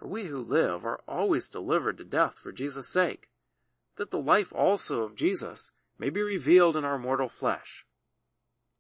For 0.01 0.07
we 0.07 0.23
who 0.23 0.41
live 0.41 0.83
are 0.83 0.99
always 1.07 1.47
delivered 1.47 1.99
to 1.99 2.03
death 2.03 2.39
for 2.39 2.51
Jesus' 2.51 2.89
sake, 2.89 3.29
that 3.97 4.09
the 4.09 4.17
life 4.17 4.51
also 4.51 5.03
of 5.03 5.13
Jesus 5.13 5.73
may 5.99 6.09
be 6.09 6.23
revealed 6.23 6.75
in 6.75 6.83
our 6.83 6.97
mortal 6.97 7.29
flesh. 7.29 7.85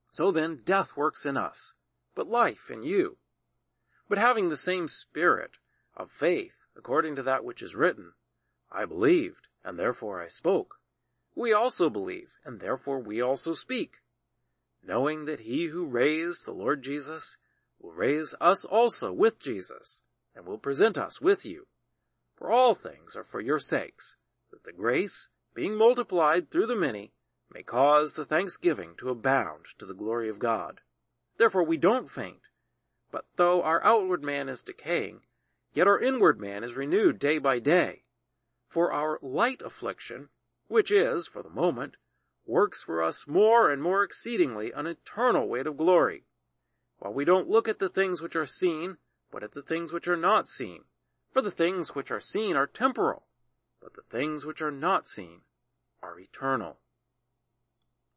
So 0.09 0.31
then 0.31 0.63
death 0.65 0.97
works 0.97 1.23
in 1.23 1.37
us, 1.37 1.75
but 2.15 2.27
life 2.27 2.71
in 2.71 2.81
you. 2.81 3.17
But 4.09 4.17
having 4.17 4.49
the 4.49 4.57
same 4.57 4.87
spirit 4.87 5.59
of 5.95 6.09
faith, 6.09 6.55
according 6.75 7.15
to 7.17 7.21
that 7.21 7.43
which 7.45 7.61
is 7.61 7.75
written, 7.75 8.13
I 8.71 8.85
believed, 8.85 9.47
and 9.63 9.77
therefore 9.77 10.23
I 10.23 10.27
spoke. 10.27 10.79
We 11.35 11.53
also 11.53 11.91
believe, 11.91 12.33
and 12.43 12.59
therefore 12.59 12.99
we 12.99 13.21
also 13.21 13.53
speak, 13.53 13.97
knowing 14.81 15.25
that 15.25 15.41
he 15.41 15.65
who 15.65 15.85
raised 15.85 16.47
the 16.47 16.51
Lord 16.51 16.81
Jesus 16.81 17.37
will 17.79 17.93
raise 17.93 18.33
us 18.41 18.65
also 18.65 19.13
with 19.13 19.39
Jesus, 19.39 20.01
and 20.35 20.45
will 20.45 20.57
present 20.57 20.97
us 20.97 21.21
with 21.21 21.45
you. 21.45 21.67
For 22.35 22.49
all 22.49 22.73
things 22.73 23.15
are 23.15 23.23
for 23.23 23.41
your 23.41 23.59
sakes, 23.59 24.15
that 24.51 24.63
the 24.63 24.71
grace, 24.71 25.29
being 25.53 25.75
multiplied 25.75 26.49
through 26.49 26.67
the 26.67 26.75
many, 26.75 27.13
may 27.53 27.63
cause 27.63 28.13
the 28.13 28.25
thanksgiving 28.25 28.95
to 28.97 29.09
abound 29.09 29.65
to 29.77 29.85
the 29.85 29.93
glory 29.93 30.29
of 30.29 30.39
God. 30.39 30.81
Therefore 31.37 31.63
we 31.63 31.77
don't 31.77 32.09
faint, 32.09 32.49
but 33.11 33.25
though 33.35 33.61
our 33.61 33.83
outward 33.83 34.23
man 34.23 34.47
is 34.47 34.61
decaying, 34.61 35.21
yet 35.73 35.87
our 35.87 35.99
inward 35.99 36.39
man 36.39 36.63
is 36.63 36.75
renewed 36.75 37.19
day 37.19 37.37
by 37.37 37.59
day. 37.59 38.03
For 38.67 38.91
our 38.91 39.19
light 39.21 39.61
affliction, 39.61 40.29
which 40.67 40.91
is, 40.91 41.27
for 41.27 41.43
the 41.43 41.49
moment, 41.49 41.97
works 42.45 42.81
for 42.81 43.03
us 43.03 43.27
more 43.27 43.69
and 43.69 43.83
more 43.83 44.03
exceedingly 44.03 44.71
an 44.71 44.87
eternal 44.87 45.47
weight 45.47 45.67
of 45.67 45.77
glory, 45.77 46.23
while 46.99 47.13
we 47.13 47.25
don't 47.25 47.49
look 47.49 47.67
at 47.67 47.79
the 47.79 47.89
things 47.89 48.21
which 48.21 48.35
are 48.35 48.45
seen, 48.45 48.97
but 49.31 49.43
at 49.43 49.53
the 49.53 49.61
things 49.61 49.93
which 49.93 50.07
are 50.07 50.17
not 50.17 50.47
seen. 50.47 50.83
For 51.31 51.41
the 51.41 51.51
things 51.51 51.95
which 51.95 52.11
are 52.11 52.19
seen 52.19 52.57
are 52.57 52.67
temporal, 52.67 53.23
but 53.81 53.93
the 53.93 54.01
things 54.01 54.45
which 54.45 54.61
are 54.61 54.71
not 54.71 55.07
seen 55.07 55.41
are 56.03 56.19
eternal. 56.19 56.77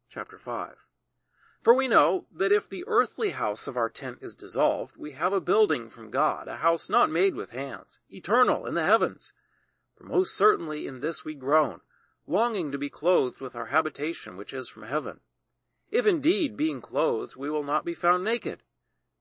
Chapter 0.09 0.37
5 0.37 0.75
For 1.63 1.73
we 1.73 1.87
know 1.87 2.25
that 2.31 2.51
if 2.51 2.69
the 2.69 2.83
earthly 2.87 3.31
house 3.31 3.67
of 3.67 3.77
our 3.77 3.89
tent 3.89 4.19
is 4.21 4.35
dissolved, 4.35 4.97
we 4.97 5.13
have 5.13 5.31
a 5.31 5.39
building 5.39 5.89
from 5.89 6.11
God, 6.11 6.49
a 6.49 6.57
house 6.57 6.89
not 6.89 7.09
made 7.09 7.35
with 7.35 7.51
hands, 7.51 7.99
eternal 8.09 8.65
in 8.65 8.75
the 8.75 8.83
heavens. 8.83 9.31
For 9.95 10.03
most 10.03 10.35
certainly 10.35 10.85
in 10.85 10.99
this 10.99 11.23
we 11.23 11.33
groan, 11.33 11.79
longing 12.27 12.71
to 12.71 12.77
be 12.77 12.89
clothed 12.89 13.39
with 13.39 13.55
our 13.55 13.67
habitation 13.67 14.35
which 14.35 14.53
is 14.53 14.67
from 14.67 14.83
heaven. 14.83 15.21
If 15.89 16.05
indeed, 16.05 16.57
being 16.57 16.81
clothed, 16.81 17.35
we 17.37 17.49
will 17.49 17.63
not 17.63 17.85
be 17.85 17.93
found 17.93 18.23
naked. 18.23 18.63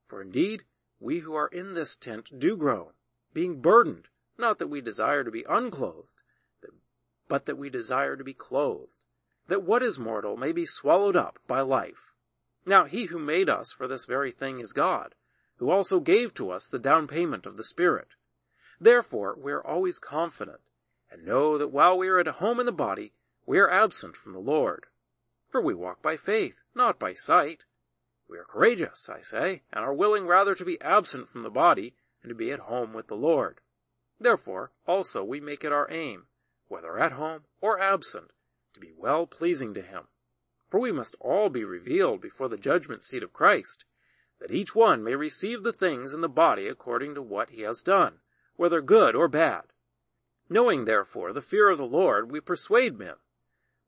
For 0.08 0.20
indeed, 0.20 0.64
we 1.04 1.18
who 1.18 1.34
are 1.34 1.48
in 1.48 1.74
this 1.74 1.96
tent 1.96 2.30
do 2.38 2.56
groan, 2.56 2.92
being 3.34 3.60
burdened, 3.60 4.08
not 4.38 4.58
that 4.58 4.68
we 4.68 4.80
desire 4.80 5.22
to 5.22 5.30
be 5.30 5.44
unclothed, 5.46 6.22
but 7.28 7.44
that 7.44 7.58
we 7.58 7.68
desire 7.68 8.16
to 8.16 8.24
be 8.24 8.32
clothed, 8.32 9.04
that 9.46 9.62
what 9.62 9.82
is 9.82 9.98
mortal 9.98 10.38
may 10.38 10.50
be 10.50 10.64
swallowed 10.64 11.14
up 11.14 11.38
by 11.46 11.60
life. 11.60 12.12
Now 12.64 12.86
he 12.86 13.04
who 13.04 13.18
made 13.18 13.50
us 13.50 13.70
for 13.70 13.86
this 13.86 14.06
very 14.06 14.30
thing 14.30 14.60
is 14.60 14.72
God, 14.72 15.14
who 15.58 15.70
also 15.70 16.00
gave 16.00 16.32
to 16.34 16.50
us 16.50 16.66
the 16.66 16.78
down 16.78 17.06
payment 17.06 17.44
of 17.44 17.58
the 17.58 17.64
Spirit. 17.64 18.08
Therefore 18.80 19.36
we 19.38 19.52
are 19.52 19.64
always 19.64 19.98
confident, 19.98 20.60
and 21.10 21.26
know 21.26 21.58
that 21.58 21.68
while 21.68 21.98
we 21.98 22.08
are 22.08 22.18
at 22.18 22.26
home 22.26 22.58
in 22.58 22.66
the 22.66 22.72
body, 22.72 23.12
we 23.44 23.58
are 23.58 23.70
absent 23.70 24.16
from 24.16 24.32
the 24.32 24.38
Lord. 24.38 24.86
For 25.50 25.60
we 25.60 25.74
walk 25.74 26.00
by 26.00 26.16
faith, 26.16 26.62
not 26.74 26.98
by 26.98 27.12
sight. 27.12 27.64
We 28.28 28.38
are 28.38 28.44
courageous, 28.44 29.08
I 29.08 29.20
say, 29.20 29.62
and 29.72 29.84
are 29.84 29.94
willing 29.94 30.26
rather 30.26 30.54
to 30.54 30.64
be 30.64 30.80
absent 30.80 31.28
from 31.28 31.42
the 31.42 31.50
body 31.50 31.94
and 32.22 32.30
to 32.30 32.34
be 32.34 32.50
at 32.50 32.60
home 32.60 32.92
with 32.92 33.08
the 33.08 33.16
Lord. 33.16 33.60
Therefore 34.18 34.72
also 34.86 35.22
we 35.22 35.40
make 35.40 35.64
it 35.64 35.72
our 35.72 35.90
aim, 35.90 36.26
whether 36.68 36.98
at 36.98 37.12
home 37.12 37.44
or 37.60 37.78
absent, 37.78 38.32
to 38.72 38.80
be 38.80 38.92
well 38.96 39.26
pleasing 39.26 39.74
to 39.74 39.82
him. 39.82 40.08
For 40.70 40.80
we 40.80 40.90
must 40.90 41.14
all 41.20 41.50
be 41.50 41.64
revealed 41.64 42.20
before 42.20 42.48
the 42.48 42.56
judgment 42.56 43.04
seat 43.04 43.22
of 43.22 43.32
Christ, 43.32 43.84
that 44.40 44.50
each 44.50 44.74
one 44.74 45.04
may 45.04 45.14
receive 45.14 45.62
the 45.62 45.72
things 45.72 46.14
in 46.14 46.20
the 46.20 46.28
body 46.28 46.66
according 46.66 47.14
to 47.14 47.22
what 47.22 47.50
he 47.50 47.62
has 47.62 47.82
done, 47.82 48.20
whether 48.56 48.80
good 48.80 49.14
or 49.14 49.28
bad. 49.28 49.64
Knowing 50.48 50.84
therefore 50.84 51.32
the 51.32 51.42
fear 51.42 51.68
of 51.68 51.78
the 51.78 51.84
Lord, 51.84 52.30
we 52.30 52.40
persuade 52.40 52.98
men, 52.98 53.16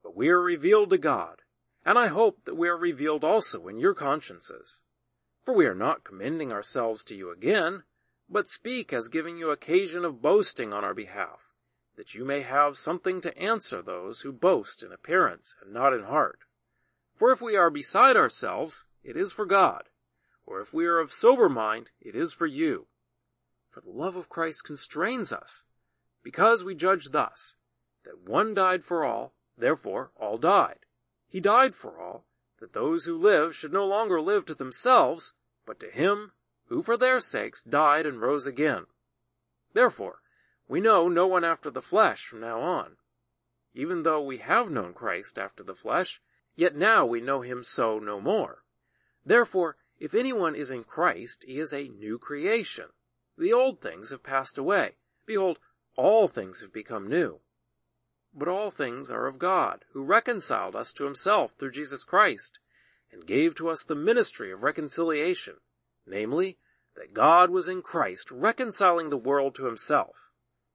but 0.03 0.15
we 0.15 0.29
are 0.29 0.41
revealed 0.41 0.91
to 0.91 0.99
God, 0.99 1.43
and 1.87 1.97
I 1.97 2.09
hope 2.09 2.45
that 2.47 2.57
we 2.57 2.69
are 2.69 2.77
revealed 2.77 3.23
also 3.23 3.69
in 3.69 3.79
your 3.79 3.95
consciences. 3.95 4.83
For 5.45 5.55
we 5.55 5.67
are 5.67 5.75
not 5.75 6.03
commending 6.03 6.51
ourselves 6.51 7.05
to 7.05 7.15
you 7.15 7.31
again, 7.31 7.85
but 8.29 8.49
speak 8.49 8.93
as 8.93 9.07
giving 9.07 9.39
you 9.39 9.51
occasion 9.51 10.05
of 10.05 10.21
boasting 10.21 10.73
on 10.73 10.83
our 10.83 10.95
behalf, 10.95 11.53
that 11.97 12.13
you 12.13 12.25
may 12.25 12.43
have 12.43 12.77
something 12.77 13.21
to 13.21 13.39
answer 13.39 13.81
those 13.81 14.23
who 14.23 14.33
boast 14.33 14.83
in 14.83 14.91
appearance 14.91 15.55
and 15.63 15.73
not 15.73 15.93
in 15.93 16.03
heart. 16.03 16.41
For 17.15 17.31
if 17.31 17.41
we 17.41 17.55
are 17.55 17.71
beside 17.71 18.17
ourselves, 18.17 18.87
it 19.05 19.17
is 19.17 19.33
for 19.33 19.47
God, 19.47 19.85
or 20.45 20.61
if 20.61 20.75
we 20.75 20.87
are 20.87 20.99
of 20.99 21.13
sober 21.13 21.49
mind, 21.49 21.93
it 22.01 22.17
is 22.17 22.33
for 22.33 22.47
you. 22.47 22.89
For 23.71 23.81
the 23.81 23.91
love 23.91 24.17
of 24.17 24.29
Christ 24.29 24.65
constrains 24.65 25.33
us, 25.33 25.63
because 26.25 26.65
we 26.65 26.75
judge 26.75 27.11
thus, 27.13 27.55
that 28.05 28.29
one 28.29 28.55
died 28.55 28.83
for 28.83 29.05
all, 29.05 29.35
therefore 29.57 30.11
all 30.17 30.37
died. 30.37 30.86
He 31.37 31.41
died 31.41 31.75
for 31.75 32.01
all, 32.01 32.25
that 32.61 32.73
those 32.73 33.05
who 33.05 33.15
live 33.15 33.55
should 33.55 33.71
no 33.71 33.85
longer 33.85 34.23
live 34.23 34.47
to 34.47 34.55
themselves, 34.55 35.35
but 35.67 35.79
to 35.81 35.91
him 35.91 36.33
who 36.69 36.83
for 36.83 36.97
their 36.97 37.21
sakes 37.21 37.63
died 37.63 38.07
and 38.07 38.23
rose 38.23 38.47
again. 38.47 38.87
Therefore, 39.75 40.23
we 40.67 40.81
know 40.81 41.09
no 41.09 41.27
one 41.27 41.45
after 41.45 41.69
the 41.69 41.83
flesh 41.83 42.25
from 42.25 42.41
now 42.41 42.63
on. 42.63 42.97
Even 43.75 44.03
though 44.03 44.23
we 44.23 44.39
have 44.39 44.71
known 44.71 44.95
Christ 44.95 45.39
after 45.39 45.63
the 45.63 45.75
flesh, 45.75 46.23
yet 46.55 46.75
now 46.75 47.05
we 47.05 47.21
know 47.21 47.43
him 47.43 47.63
so 47.63 47.99
no 47.99 48.19
more. 48.19 48.65
Therefore, 49.23 49.77
if 49.99 50.15
anyone 50.15 50.55
is 50.55 50.71
in 50.71 50.85
Christ, 50.85 51.45
he 51.47 51.59
is 51.59 51.75
a 51.75 51.89
new 51.89 52.19
creation. 52.19 52.87
The 53.37 53.53
old 53.53 53.83
things 53.83 54.09
have 54.09 54.23
passed 54.23 54.57
away. 54.57 54.97
Behold, 55.27 55.59
all 55.97 56.29
things 56.29 56.63
have 56.63 56.73
become 56.73 57.07
new. 57.07 57.41
But 58.39 58.49
all 58.49 58.71
things 58.71 59.11
are 59.11 59.27
of 59.27 59.39
God, 59.39 59.87
who 59.95 60.05
reconciled 60.05 60.77
us 60.77 60.93
to 60.93 61.05
himself 61.05 61.55
through 61.55 61.71
Jesus 61.71 62.05
Christ, 62.05 62.59
and 63.11 63.27
gave 63.27 63.55
to 63.55 63.71
us 63.71 63.83
the 63.83 63.95
ministry 63.95 64.53
of 64.53 64.63
reconciliation, 64.63 65.55
namely, 66.07 66.59
that 66.97 67.15
God 67.15 67.49
was 67.49 67.67
in 67.67 67.81
Christ 67.81 68.31
reconciling 68.31 69.09
the 69.09 69.17
world 69.17 69.55
to 69.55 69.65
himself, 69.65 70.31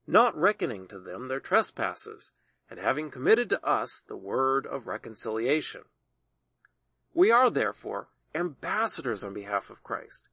not 0.08 0.36
reckoning 0.36 0.88
to 0.88 0.98
them 0.98 1.27
their 1.27 1.39
trespasses, 1.39 2.34
and 2.68 2.80
having 2.80 3.12
committed 3.12 3.48
to 3.51 3.63
us 3.63 4.01
the 4.08 4.18
word 4.18 4.65
of 4.65 4.88
reconciliation. 4.88 5.84
We 7.13 7.30
are 7.30 7.51
therefore 7.51 8.08
ambassadors 8.34 9.24
on 9.24 9.36
behalf 9.36 9.70
of 9.70 9.84
Christ, 9.84 10.27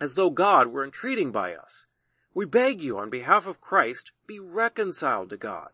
as 0.00 0.14
though 0.14 0.30
God 0.30 0.68
were 0.68 0.84
entreating 0.84 1.30
by 1.30 1.54
us. 1.54 1.84
We 2.32 2.46
beg 2.46 2.80
you 2.80 2.98
on 2.98 3.10
behalf 3.10 3.46
of 3.46 3.60
Christ, 3.60 4.12
be 4.26 4.38
reconciled 4.38 5.28
to 5.28 5.36
God. 5.36 5.70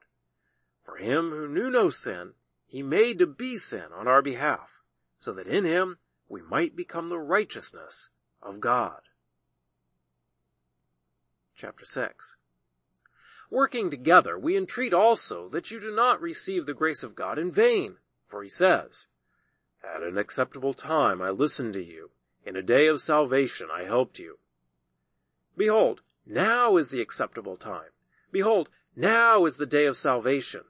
For 0.83 0.97
him 0.97 1.31
who 1.31 1.49
knew 1.49 1.71
no 1.71 1.91
sin, 1.91 2.35
he 2.67 2.83
made 2.83 3.19
to 3.19 3.27
be 3.27 3.57
sin 3.57 3.93
on 3.93 4.09
our 4.09 4.23
behalf, 4.23 4.81
so 5.19 5.33
that 5.33 5.49
in 5.49 5.65
him 5.65 5.99
we 6.29 6.41
might 6.43 6.77
become 6.77 7.09
the 7.09 7.19
righteousness 7.19 8.09
of 8.43 8.61
God. 8.61 9.01
Chapter 11.55 11.85
6 11.85 12.37
Working 13.51 13.91
together, 13.91 14.39
we 14.39 14.57
entreat 14.57 14.95
also 14.95 15.49
that 15.49 15.71
you 15.71 15.81
do 15.81 15.95
not 15.95 16.21
receive 16.21 16.67
the 16.67 16.75
grace 16.75 17.03
of 17.03 17.17
God 17.17 17.39
in 17.39 17.51
vain, 17.51 17.97
for 18.27 18.43
he 18.43 18.49
says, 18.49 19.09
At 19.83 20.03
an 20.05 20.17
acceptable 20.17 20.73
time 20.73 21.21
I 21.21 21.31
listened 21.31 21.73
to 21.75 21.85
you, 21.85 22.11
in 22.45 22.55
a 22.55 22.63
day 22.63 22.87
of 22.87 23.01
salvation 23.01 23.69
I 23.71 23.85
helped 23.85 24.21
you. 24.21 24.39
Behold, 25.57 26.03
now 26.25 26.77
is 26.77 26.91
the 26.91 27.01
acceptable 27.01 27.57
time. 27.57 27.91
Behold, 28.31 28.71
now 28.95 29.45
is 29.45 29.57
the 29.57 29.67
day 29.67 29.87
of 29.87 29.97
salvation. 29.97 30.63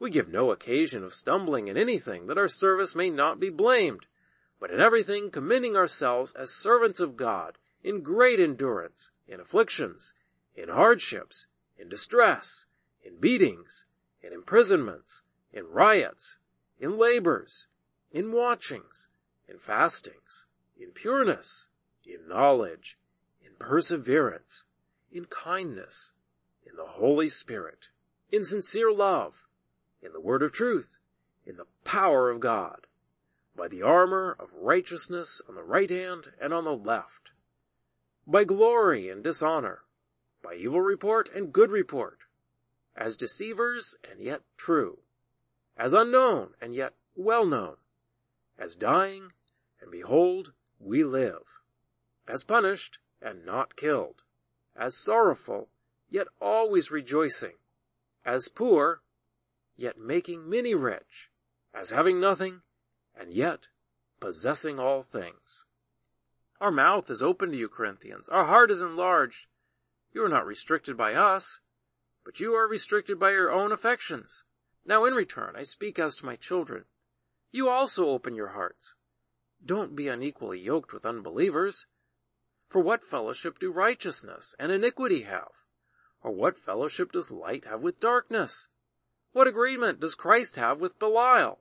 We 0.00 0.08
give 0.08 0.28
no 0.28 0.50
occasion 0.50 1.04
of 1.04 1.12
stumbling 1.12 1.68
in 1.68 1.76
anything 1.76 2.26
that 2.26 2.38
our 2.38 2.48
service 2.48 2.94
may 2.94 3.10
not 3.10 3.38
be 3.38 3.50
blamed, 3.50 4.06
but 4.58 4.70
in 4.70 4.80
everything 4.80 5.30
commending 5.30 5.76
ourselves 5.76 6.32
as 6.32 6.50
servants 6.50 7.00
of 7.00 7.18
God, 7.18 7.58
in 7.84 8.02
great 8.02 8.40
endurance, 8.40 9.10
in 9.28 9.40
afflictions, 9.40 10.14
in 10.56 10.70
hardships, 10.70 11.48
in 11.78 11.90
distress, 11.90 12.64
in 13.02 13.20
beatings, 13.20 13.84
in 14.22 14.32
imprisonments, 14.32 15.22
in 15.52 15.66
riots, 15.66 16.38
in 16.78 16.96
labors, 16.96 17.66
in 18.10 18.32
watchings, 18.32 19.08
in 19.46 19.58
fastings, 19.58 20.46
in 20.78 20.92
pureness, 20.92 21.68
in 22.06 22.26
knowledge, 22.26 22.98
in 23.44 23.52
perseverance, 23.58 24.64
in 25.12 25.26
kindness, 25.26 26.12
in 26.64 26.76
the 26.76 26.92
Holy 26.92 27.28
Spirit, 27.28 27.90
in 28.30 28.44
sincere 28.44 28.90
love, 28.90 29.46
in 30.02 30.12
the 30.12 30.20
word 30.20 30.42
of 30.42 30.52
truth, 30.52 30.98
in 31.44 31.56
the 31.56 31.66
power 31.84 32.30
of 32.30 32.40
God, 32.40 32.86
by 33.56 33.68
the 33.68 33.82
armor 33.82 34.36
of 34.38 34.54
righteousness 34.54 35.42
on 35.48 35.54
the 35.54 35.62
right 35.62 35.90
hand 35.90 36.32
and 36.40 36.52
on 36.54 36.64
the 36.64 36.76
left, 36.76 37.32
by 38.26 38.44
glory 38.44 39.08
and 39.08 39.24
dishonor, 39.24 39.82
by 40.42 40.54
evil 40.54 40.80
report 40.80 41.28
and 41.34 41.52
good 41.52 41.70
report, 41.70 42.20
as 42.96 43.16
deceivers 43.16 43.96
and 44.10 44.20
yet 44.20 44.42
true, 44.56 45.00
as 45.76 45.92
unknown 45.92 46.50
and 46.60 46.74
yet 46.74 46.94
well 47.14 47.46
known, 47.46 47.76
as 48.58 48.76
dying, 48.76 49.32
and 49.80 49.90
behold, 49.90 50.52
we 50.78 51.04
live, 51.04 51.60
as 52.26 52.44
punished 52.44 52.98
and 53.20 53.44
not 53.44 53.76
killed, 53.76 54.22
as 54.76 54.96
sorrowful, 54.96 55.68
yet 56.08 56.26
always 56.40 56.90
rejoicing, 56.90 57.54
as 58.24 58.48
poor, 58.48 59.02
yet 59.80 59.98
making 59.98 60.48
many 60.48 60.74
rich, 60.74 61.30
as 61.74 61.90
having 61.90 62.20
nothing, 62.20 62.60
and 63.18 63.32
yet 63.32 63.68
possessing 64.20 64.78
all 64.78 65.02
things. 65.02 65.64
Our 66.60 66.70
mouth 66.70 67.08
is 67.08 67.22
open 67.22 67.50
to 67.52 67.56
you, 67.56 67.68
Corinthians. 67.68 68.28
Our 68.28 68.44
heart 68.44 68.70
is 68.70 68.82
enlarged. 68.82 69.46
You 70.12 70.22
are 70.24 70.28
not 70.28 70.46
restricted 70.46 70.96
by 70.96 71.14
us, 71.14 71.60
but 72.24 72.40
you 72.40 72.52
are 72.54 72.68
restricted 72.68 73.18
by 73.18 73.30
your 73.30 73.50
own 73.50 73.72
affections. 73.72 74.44
Now 74.84 75.06
in 75.06 75.14
return, 75.14 75.54
I 75.56 75.62
speak 75.62 75.98
as 75.98 76.16
to 76.16 76.26
my 76.26 76.36
children. 76.36 76.84
You 77.50 77.70
also 77.70 78.10
open 78.10 78.34
your 78.34 78.48
hearts. 78.48 78.94
Don't 79.64 79.96
be 79.96 80.08
unequally 80.08 80.60
yoked 80.60 80.92
with 80.92 81.06
unbelievers. 81.06 81.86
For 82.68 82.80
what 82.80 83.02
fellowship 83.02 83.58
do 83.58 83.72
righteousness 83.72 84.54
and 84.58 84.70
iniquity 84.70 85.22
have? 85.22 85.52
Or 86.22 86.32
what 86.32 86.58
fellowship 86.58 87.12
does 87.12 87.30
light 87.30 87.64
have 87.64 87.80
with 87.80 88.00
darkness? 88.00 88.68
What 89.32 89.46
agreement 89.46 90.00
does 90.00 90.14
Christ 90.14 90.56
have 90.56 90.80
with 90.80 90.98
Belial? 90.98 91.60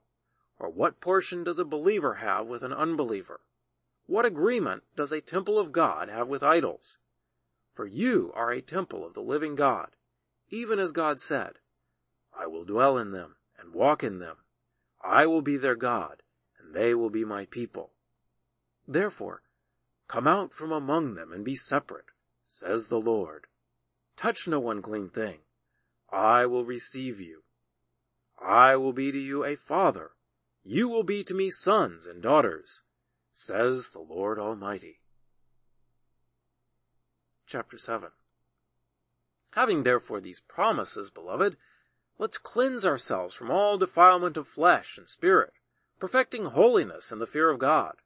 Or 0.57 0.69
what 0.69 0.99
portion 0.99 1.43
does 1.43 1.59
a 1.59 1.65
believer 1.65 2.15
have 2.15 2.47
with 2.47 2.63
an 2.63 2.73
unbeliever? 2.73 3.41
What 4.07 4.25
agreement 4.25 4.83
does 4.95 5.13
a 5.13 5.21
temple 5.21 5.59
of 5.59 5.71
God 5.71 6.09
have 6.09 6.27
with 6.27 6.43
idols? 6.43 6.97
For 7.73 7.85
you 7.85 8.31
are 8.35 8.51
a 8.51 8.61
temple 8.61 9.05
of 9.05 9.13
the 9.13 9.21
living 9.21 9.55
God, 9.55 9.95
even 10.49 10.79
as 10.79 10.91
God 10.91 11.21
said, 11.21 11.59
I 12.37 12.47
will 12.47 12.65
dwell 12.65 12.97
in 12.97 13.11
them 13.11 13.35
and 13.59 13.73
walk 13.73 14.03
in 14.03 14.19
them. 14.19 14.37
I 15.01 15.25
will 15.27 15.41
be 15.41 15.57
their 15.57 15.75
God, 15.75 16.23
and 16.57 16.73
they 16.73 16.95
will 16.95 17.09
be 17.09 17.23
my 17.23 17.45
people. 17.45 17.91
Therefore, 18.87 19.43
come 20.07 20.27
out 20.27 20.53
from 20.53 20.71
among 20.71 21.15
them 21.15 21.31
and 21.31 21.45
be 21.45 21.55
separate, 21.55 22.05
says 22.45 22.87
the 22.87 22.99
Lord. 22.99 23.47
Touch 24.17 24.47
no 24.47 24.69
unclean 24.69 25.09
thing. 25.09 25.39
I 26.11 26.45
will 26.45 26.65
receive 26.65 27.19
you. 27.19 27.43
I 28.49 28.75
will 28.77 28.93
be 28.93 29.11
to 29.11 29.19
you 29.19 29.45
a 29.45 29.55
father, 29.55 30.13
you 30.63 30.89
will 30.89 31.03
be 31.03 31.23
to 31.23 31.35
me 31.35 31.51
sons 31.51 32.07
and 32.07 32.19
daughters, 32.19 32.81
says 33.31 33.89
the 33.89 33.99
Lord 33.99 34.39
Almighty. 34.39 35.01
Chapter 37.45 37.77
7 37.77 38.09
Having 39.51 39.83
therefore 39.83 40.19
these 40.19 40.39
promises, 40.39 41.11
beloved, 41.11 41.57
let's 42.17 42.39
cleanse 42.39 42.87
ourselves 42.87 43.35
from 43.35 43.51
all 43.51 43.77
defilement 43.77 44.35
of 44.35 44.47
flesh 44.47 44.97
and 44.97 45.07
spirit, 45.07 45.53
perfecting 45.99 46.45
holiness 46.45 47.11
in 47.11 47.19
the 47.19 47.27
fear 47.27 47.51
of 47.51 47.59
God. 47.59 47.97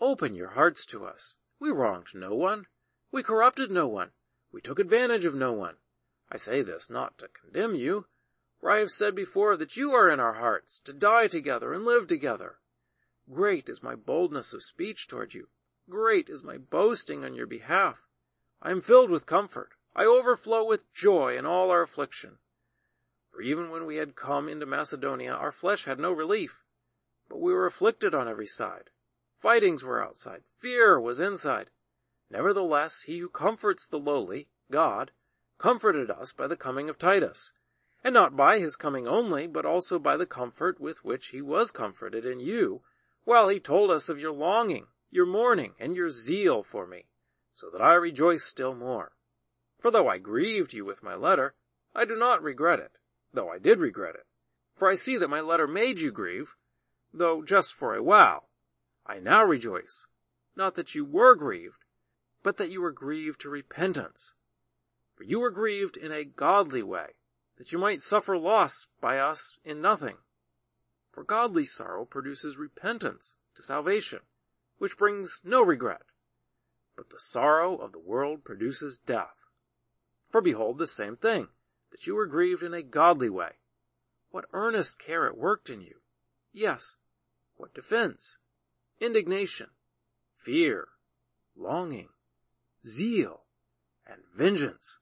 Open 0.00 0.34
your 0.34 0.50
hearts 0.50 0.84
to 0.86 1.04
us. 1.04 1.36
We 1.60 1.70
wronged 1.70 2.08
no 2.14 2.34
one. 2.34 2.66
We 3.12 3.22
corrupted 3.22 3.70
no 3.70 3.86
one. 3.86 4.10
We 4.50 4.60
took 4.60 4.80
advantage 4.80 5.24
of 5.24 5.36
no 5.36 5.52
one. 5.52 5.76
I 6.32 6.36
say 6.36 6.62
this 6.62 6.90
not 6.90 7.16
to 7.18 7.28
condemn 7.28 7.76
you, 7.76 8.06
for 8.60 8.70
I 8.70 8.78
have 8.78 8.90
said 8.90 9.14
before 9.14 9.56
that 9.56 9.76
you 9.76 9.92
are 9.92 10.08
in 10.08 10.20
our 10.20 10.34
hearts, 10.34 10.80
to 10.80 10.92
die 10.92 11.28
together 11.28 11.72
and 11.72 11.84
live 11.84 12.06
together. 12.06 12.58
Great 13.30 13.68
is 13.68 13.82
my 13.82 13.94
boldness 13.94 14.52
of 14.52 14.62
speech 14.62 15.06
toward 15.06 15.34
you. 15.34 15.48
Great 15.88 16.28
is 16.28 16.42
my 16.42 16.58
boasting 16.58 17.24
on 17.24 17.34
your 17.34 17.46
behalf. 17.46 18.06
I 18.60 18.70
am 18.70 18.80
filled 18.80 19.10
with 19.10 19.26
comfort. 19.26 19.74
I 19.94 20.04
overflow 20.04 20.64
with 20.64 20.92
joy 20.92 21.36
in 21.36 21.46
all 21.46 21.70
our 21.70 21.82
affliction. 21.82 22.38
For 23.30 23.40
even 23.40 23.70
when 23.70 23.86
we 23.86 23.96
had 23.96 24.16
come 24.16 24.48
into 24.48 24.66
Macedonia, 24.66 25.32
our 25.32 25.52
flesh 25.52 25.84
had 25.84 25.98
no 25.98 26.12
relief, 26.12 26.62
but 27.28 27.40
we 27.40 27.52
were 27.52 27.66
afflicted 27.66 28.14
on 28.14 28.28
every 28.28 28.46
side. 28.46 28.90
Fightings 29.40 29.84
were 29.84 30.04
outside. 30.04 30.42
Fear 30.58 31.00
was 31.00 31.20
inside. 31.20 31.70
Nevertheless, 32.30 33.02
he 33.02 33.18
who 33.18 33.28
comforts 33.28 33.86
the 33.86 33.98
lowly, 33.98 34.48
God, 34.70 35.12
comforted 35.58 36.10
us 36.10 36.32
by 36.32 36.46
the 36.46 36.56
coming 36.56 36.88
of 36.88 36.98
Titus 36.98 37.52
and 38.04 38.14
not 38.14 38.36
by 38.36 38.58
his 38.58 38.76
coming 38.76 39.06
only, 39.06 39.46
but 39.46 39.66
also 39.66 39.98
by 39.98 40.16
the 40.16 40.26
comfort 40.26 40.80
with 40.80 41.04
which 41.04 41.28
he 41.28 41.42
was 41.42 41.70
comforted 41.70 42.24
in 42.24 42.40
you, 42.40 42.82
while 43.24 43.48
he 43.48 43.60
told 43.60 43.90
us 43.90 44.08
of 44.08 44.18
your 44.18 44.32
longing, 44.32 44.86
your 45.10 45.26
mourning, 45.26 45.74
and 45.78 45.96
your 45.96 46.10
zeal 46.10 46.62
for 46.62 46.86
me, 46.86 47.06
so 47.52 47.68
that 47.70 47.82
I 47.82 47.94
rejoice 47.94 48.44
still 48.44 48.74
more. 48.74 49.12
For 49.78 49.90
though 49.90 50.08
I 50.08 50.18
grieved 50.18 50.72
you 50.72 50.84
with 50.84 51.02
my 51.02 51.14
letter, 51.14 51.54
I 51.94 52.04
do 52.04 52.16
not 52.16 52.42
regret 52.42 52.80
it, 52.80 52.92
though 53.32 53.50
I 53.50 53.58
did 53.58 53.80
regret 53.80 54.14
it. 54.14 54.26
For 54.74 54.88
I 54.88 54.94
see 54.94 55.16
that 55.16 55.28
my 55.28 55.40
letter 55.40 55.66
made 55.66 56.00
you 56.00 56.12
grieve, 56.12 56.54
though 57.12 57.42
just 57.42 57.74
for 57.74 57.94
a 57.94 58.02
while. 58.02 58.48
I 59.06 59.18
now 59.18 59.44
rejoice, 59.44 60.06
not 60.54 60.74
that 60.76 60.94
you 60.94 61.04
were 61.04 61.34
grieved, 61.34 61.84
but 62.42 62.56
that 62.58 62.70
you 62.70 62.80
were 62.80 62.92
grieved 62.92 63.40
to 63.40 63.50
repentance. 63.50 64.34
For 65.16 65.24
you 65.24 65.40
were 65.40 65.50
grieved 65.50 65.96
in 65.96 66.12
a 66.12 66.24
godly 66.24 66.82
way, 66.82 67.14
that 67.58 67.72
you 67.72 67.78
might 67.78 68.00
suffer 68.00 68.38
loss 68.38 68.86
by 69.00 69.18
us 69.18 69.58
in 69.64 69.82
nothing. 69.82 70.16
For 71.10 71.24
godly 71.24 71.64
sorrow 71.64 72.04
produces 72.04 72.56
repentance 72.56 73.36
to 73.56 73.62
salvation, 73.62 74.20
which 74.78 74.96
brings 74.96 75.42
no 75.44 75.60
regret. 75.60 76.02
But 76.96 77.10
the 77.10 77.18
sorrow 77.18 77.76
of 77.76 77.92
the 77.92 77.98
world 77.98 78.44
produces 78.44 78.96
death. 78.96 79.34
For 80.28 80.40
behold 80.40 80.78
the 80.78 80.86
same 80.86 81.16
thing, 81.16 81.48
that 81.90 82.06
you 82.06 82.14
were 82.14 82.26
grieved 82.26 82.62
in 82.62 82.74
a 82.74 82.82
godly 82.82 83.30
way. 83.30 83.52
What 84.30 84.44
earnest 84.52 84.98
care 84.98 85.26
it 85.26 85.36
worked 85.36 85.70
in 85.70 85.80
you. 85.80 85.96
Yes, 86.52 86.96
what 87.56 87.74
defense, 87.74 88.36
indignation, 89.00 89.70
fear, 90.36 90.88
longing, 91.56 92.10
zeal, 92.86 93.44
and 94.06 94.22
vengeance. 94.34 94.98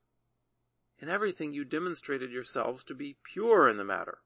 In 0.98 1.08
everything 1.08 1.52
you 1.52 1.64
demonstrated 1.64 2.30
yourselves 2.30 2.82
to 2.84 2.94
be 2.94 3.18
pure 3.22 3.68
in 3.68 3.76
the 3.76 3.84
matter. 3.84 4.18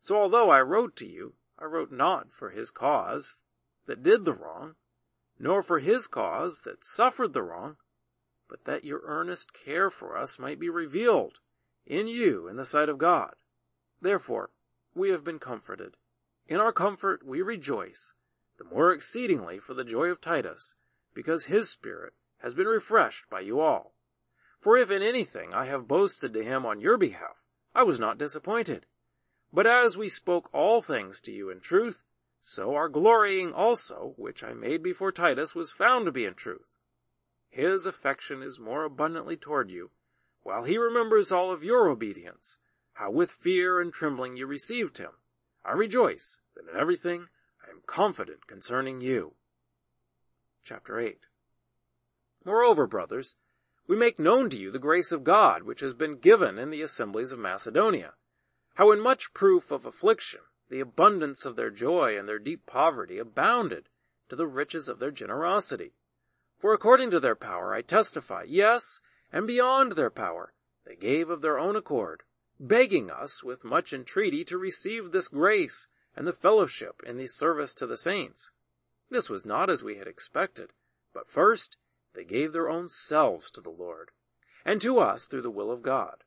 So 0.00 0.16
although 0.16 0.50
I 0.50 0.60
wrote 0.62 0.94
to 0.96 1.06
you, 1.06 1.34
I 1.58 1.64
wrote 1.64 1.90
not 1.90 2.32
for 2.32 2.50
his 2.50 2.70
cause 2.70 3.40
that 3.86 4.02
did 4.02 4.24
the 4.24 4.32
wrong, 4.32 4.76
nor 5.38 5.62
for 5.62 5.80
his 5.80 6.06
cause 6.06 6.60
that 6.60 6.84
suffered 6.84 7.32
the 7.32 7.42
wrong, 7.42 7.76
but 8.48 8.64
that 8.64 8.84
your 8.84 9.02
earnest 9.04 9.52
care 9.52 9.90
for 9.90 10.16
us 10.16 10.38
might 10.38 10.60
be 10.60 10.68
revealed 10.68 11.40
in 11.84 12.06
you 12.06 12.46
in 12.46 12.56
the 12.56 12.64
sight 12.64 12.88
of 12.88 12.98
God. 12.98 13.34
Therefore, 14.00 14.50
we 14.94 15.10
have 15.10 15.24
been 15.24 15.38
comforted. 15.38 15.96
In 16.46 16.60
our 16.60 16.72
comfort 16.72 17.26
we 17.26 17.42
rejoice, 17.42 18.14
the 18.56 18.64
more 18.64 18.92
exceedingly 18.92 19.58
for 19.58 19.74
the 19.74 19.84
joy 19.84 20.06
of 20.06 20.20
Titus, 20.20 20.74
because 21.12 21.46
his 21.46 21.68
spirit 21.68 22.14
has 22.38 22.54
been 22.54 22.66
refreshed 22.66 23.28
by 23.28 23.40
you 23.40 23.60
all. 23.60 23.94
For 24.58 24.76
if 24.76 24.90
in 24.90 25.02
anything 25.02 25.54
I 25.54 25.66
have 25.66 25.88
boasted 25.88 26.32
to 26.32 26.44
him 26.44 26.66
on 26.66 26.80
your 26.80 26.96
behalf, 26.96 27.46
I 27.74 27.84
was 27.84 28.00
not 28.00 28.18
disappointed. 28.18 28.86
But 29.52 29.66
as 29.66 29.96
we 29.96 30.08
spoke 30.08 30.50
all 30.52 30.82
things 30.82 31.20
to 31.22 31.32
you 31.32 31.48
in 31.48 31.60
truth, 31.60 32.04
so 32.40 32.74
our 32.74 32.88
glorying 32.88 33.52
also, 33.52 34.14
which 34.16 34.42
I 34.42 34.54
made 34.54 34.82
before 34.82 35.12
Titus, 35.12 35.54
was 35.54 35.70
found 35.70 36.06
to 36.06 36.12
be 36.12 36.24
in 36.24 36.34
truth. 36.34 36.76
His 37.48 37.86
affection 37.86 38.42
is 38.42 38.60
more 38.60 38.84
abundantly 38.84 39.36
toward 39.36 39.70
you, 39.70 39.90
while 40.42 40.64
he 40.64 40.76
remembers 40.76 41.32
all 41.32 41.50
of 41.50 41.64
your 41.64 41.88
obedience, 41.88 42.58
how 42.94 43.10
with 43.10 43.30
fear 43.30 43.80
and 43.80 43.92
trembling 43.92 44.36
you 44.36 44.46
received 44.46 44.98
him. 44.98 45.12
I 45.64 45.72
rejoice 45.72 46.40
that 46.54 46.68
in 46.68 46.78
everything 46.78 47.28
I 47.66 47.70
am 47.70 47.82
confident 47.86 48.46
concerning 48.46 49.00
you. 49.00 49.34
Chapter 50.62 50.98
8 50.98 51.26
Moreover, 52.44 52.86
brothers, 52.86 53.36
we 53.88 53.96
make 53.96 54.18
known 54.18 54.50
to 54.50 54.58
you 54.58 54.70
the 54.70 54.78
grace 54.78 55.10
of 55.10 55.24
God 55.24 55.62
which 55.62 55.80
has 55.80 55.94
been 55.94 56.18
given 56.18 56.58
in 56.58 56.70
the 56.70 56.82
assemblies 56.82 57.32
of 57.32 57.38
Macedonia, 57.38 58.12
how 58.74 58.92
in 58.92 59.00
much 59.00 59.32
proof 59.32 59.70
of 59.70 59.86
affliction 59.86 60.40
the 60.68 60.80
abundance 60.80 61.46
of 61.46 61.56
their 61.56 61.70
joy 61.70 62.16
and 62.18 62.28
their 62.28 62.38
deep 62.38 62.66
poverty 62.66 63.18
abounded 63.18 63.88
to 64.28 64.36
the 64.36 64.46
riches 64.46 64.88
of 64.88 64.98
their 64.98 65.10
generosity. 65.10 65.94
For 66.58 66.74
according 66.74 67.10
to 67.12 67.20
their 67.20 67.34
power 67.34 67.74
I 67.74 67.80
testify, 67.80 68.44
yes, 68.46 69.00
and 69.32 69.46
beyond 69.46 69.92
their 69.92 70.10
power, 70.10 70.52
they 70.84 70.94
gave 70.94 71.30
of 71.30 71.40
their 71.40 71.58
own 71.58 71.74
accord, 71.74 72.24
begging 72.60 73.10
us 73.10 73.42
with 73.42 73.64
much 73.64 73.94
entreaty 73.94 74.44
to 74.44 74.58
receive 74.58 75.12
this 75.12 75.28
grace 75.28 75.86
and 76.14 76.26
the 76.26 76.32
fellowship 76.32 77.02
in 77.06 77.16
the 77.16 77.26
service 77.26 77.72
to 77.74 77.86
the 77.86 77.96
saints. 77.96 78.50
This 79.08 79.30
was 79.30 79.46
not 79.46 79.70
as 79.70 79.82
we 79.82 79.96
had 79.96 80.06
expected, 80.06 80.74
but 81.14 81.30
first 81.30 81.78
they 82.14 82.24
gave 82.24 82.52
their 82.52 82.68
own 82.68 82.88
selves 82.88 83.50
to 83.52 83.60
the 83.60 83.70
Lord, 83.70 84.10
and 84.64 84.80
to 84.80 84.98
us 84.98 85.24
through 85.24 85.42
the 85.42 85.50
will 85.50 85.70
of 85.70 85.82
God. 85.82 86.24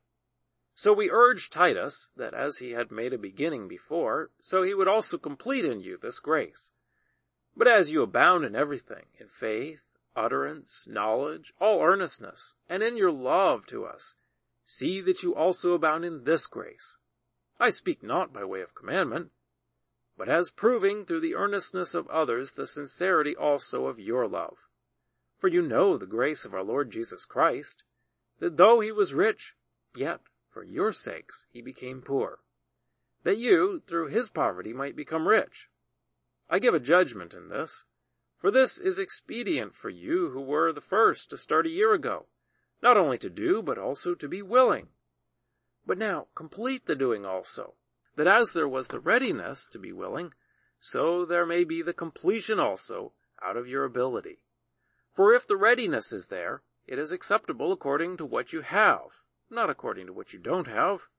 So 0.74 0.94
we 0.94 1.12
urge 1.12 1.50
Titus 1.50 2.10
that 2.16 2.34
as 2.34 2.58
he 2.58 2.72
had 2.72 2.92
made 2.92 3.14
a 3.14 3.18
beginning 3.18 3.68
before, 3.68 4.32
so 4.40 4.64
he 4.64 4.74
would 4.74 4.88
also 4.88 5.18
complete 5.18 5.66
in 5.66 5.80
you 5.80 5.98
this 5.98 6.20
grace. 6.20 6.72
But 7.56 7.68
as 7.68 7.92
you 7.92 8.02
abound 8.02 8.46
in 8.46 8.56
everything, 8.56 9.06
in 9.20 9.28
faith, 9.28 9.84
utterance, 10.16 10.88
knowledge, 10.88 11.54
all 11.60 11.82
earnestness, 11.82 12.56
and 12.70 12.82
in 12.82 12.98
your 12.98 13.12
love 13.12 13.66
to 13.68 13.86
us, 13.86 14.16
see 14.66 15.02
that 15.02 15.24
you 15.24 15.36
also 15.36 15.74
abound 15.74 16.06
in 16.06 16.24
this 16.24 16.48
grace. 16.48 16.98
I 17.60 17.70
speak 17.70 18.02
not 18.02 18.34
by 18.34 18.44
way 18.44 18.62
of 18.62 18.74
commandment, 18.74 19.32
but 20.18 20.30
as 20.30 20.50
proving 20.50 21.06
through 21.06 21.22
the 21.22 21.36
earnestness 21.36 21.94
of 21.94 22.08
others 22.08 22.52
the 22.52 22.66
sincerity 22.66 23.36
also 23.36 23.86
of 23.88 24.00
your 24.00 24.28
love. 24.28 24.68
For 25.42 25.48
you 25.48 25.64
know 25.64 25.98
the 25.98 26.06
grace 26.06 26.46
of 26.46 26.54
our 26.54 26.62
Lord 26.62 26.92
Jesus 26.92 27.26
Christ, 27.26 27.84
that 28.38 28.58
though 28.58 28.80
he 28.80 28.92
was 28.92 29.16
rich, 29.16 29.56
yet 29.96 30.22
for 30.52 30.64
your 30.64 30.94
sakes 30.94 31.48
he 31.50 31.64
became 31.64 32.04
poor, 32.04 32.42
that 33.24 33.40
you, 33.40 33.82
through 33.88 34.10
his 34.10 34.30
poverty, 34.30 34.72
might 34.72 34.96
become 34.96 35.28
rich. 35.28 35.68
I 36.48 36.60
give 36.60 36.76
a 36.76 36.80
judgment 36.80 37.34
in 37.34 37.50
this, 37.50 37.86
for 38.38 38.52
this 38.52 38.80
is 38.80 39.00
expedient 39.00 39.74
for 39.74 39.90
you 39.90 40.30
who 40.30 40.42
were 40.42 40.72
the 40.72 40.80
first 40.80 41.32
to 41.32 41.40
start 41.40 41.66
a 41.66 41.70
year 41.70 41.92
ago, 41.92 42.28
not 42.84 42.96
only 42.96 43.18
to 43.18 43.30
do, 43.30 43.64
but 43.64 43.80
also 43.80 44.14
to 44.14 44.28
be 44.28 44.44
willing. 44.44 44.90
But 45.88 45.98
now 45.98 46.28
complete 46.36 46.86
the 46.86 46.96
doing 46.96 47.26
also, 47.26 47.74
that 48.16 48.28
as 48.28 48.54
there 48.54 48.70
was 48.70 48.90
the 48.90 49.00
readiness 49.00 49.68
to 49.70 49.80
be 49.80 49.92
willing, 49.92 50.36
so 50.80 51.26
there 51.26 51.48
may 51.48 51.64
be 51.64 51.82
the 51.82 51.94
completion 51.94 52.60
also 52.60 53.14
out 53.42 53.58
of 53.58 53.68
your 53.68 53.86
ability. 53.86 54.44
For 55.14 55.34
if 55.34 55.46
the 55.46 55.58
readiness 55.58 56.14
is 56.14 56.28
there, 56.28 56.64
it 56.88 56.98
is 56.98 57.12
acceptable 57.12 57.72
according 57.72 58.18
to 58.18 58.26
what 58.26 58.54
you 58.54 58.62
have, 58.62 59.22
not 59.50 59.70
according 59.70 60.08
to 60.08 60.14
what 60.14 60.32
you 60.32 60.40
don't 60.40 60.68
have. 60.68 61.10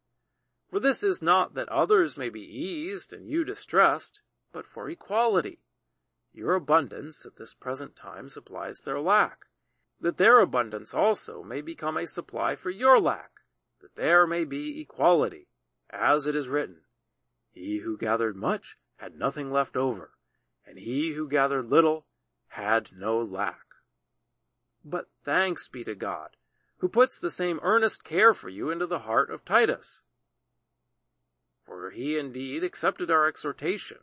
For 0.70 0.80
this 0.80 1.02
is 1.02 1.20
not 1.20 1.54
that 1.54 1.68
others 1.68 2.16
may 2.16 2.30
be 2.30 2.40
eased 2.40 3.12
and 3.12 3.28
you 3.28 3.44
distressed, 3.44 4.22
but 4.52 4.66
for 4.66 4.88
equality. 4.88 5.60
Your 6.32 6.54
abundance 6.54 7.26
at 7.26 7.36
this 7.36 7.52
present 7.52 7.94
time 7.94 8.30
supplies 8.30 8.80
their 8.80 8.98
lack, 8.98 9.46
that 10.00 10.16
their 10.16 10.40
abundance 10.40 10.94
also 10.94 11.42
may 11.42 11.60
become 11.60 11.98
a 11.98 12.06
supply 12.06 12.56
for 12.56 12.70
your 12.70 12.98
lack, 12.98 13.40
that 13.82 13.96
there 13.96 14.26
may 14.26 14.44
be 14.44 14.80
equality, 14.80 15.48
as 15.90 16.26
it 16.26 16.34
is 16.34 16.48
written, 16.48 16.82
He 17.50 17.78
who 17.78 17.98
gathered 17.98 18.36
much 18.36 18.78
had 18.96 19.18
nothing 19.18 19.52
left 19.52 19.76
over, 19.76 20.12
and 20.66 20.78
he 20.78 21.12
who 21.12 21.28
gathered 21.28 21.66
little 21.66 22.06
had 22.48 22.90
no 22.96 23.20
lack. 23.20 23.71
But 24.84 25.08
thanks 25.22 25.68
be 25.68 25.84
to 25.84 25.94
God, 25.94 26.36
who 26.78 26.88
puts 26.88 27.16
the 27.16 27.30
same 27.30 27.60
earnest 27.62 28.02
care 28.02 28.34
for 28.34 28.48
you 28.48 28.68
into 28.68 28.86
the 28.86 29.00
heart 29.00 29.30
of 29.30 29.44
Titus. 29.44 30.02
For 31.64 31.90
he 31.90 32.18
indeed 32.18 32.64
accepted 32.64 33.08
our 33.08 33.28
exhortation, 33.28 33.98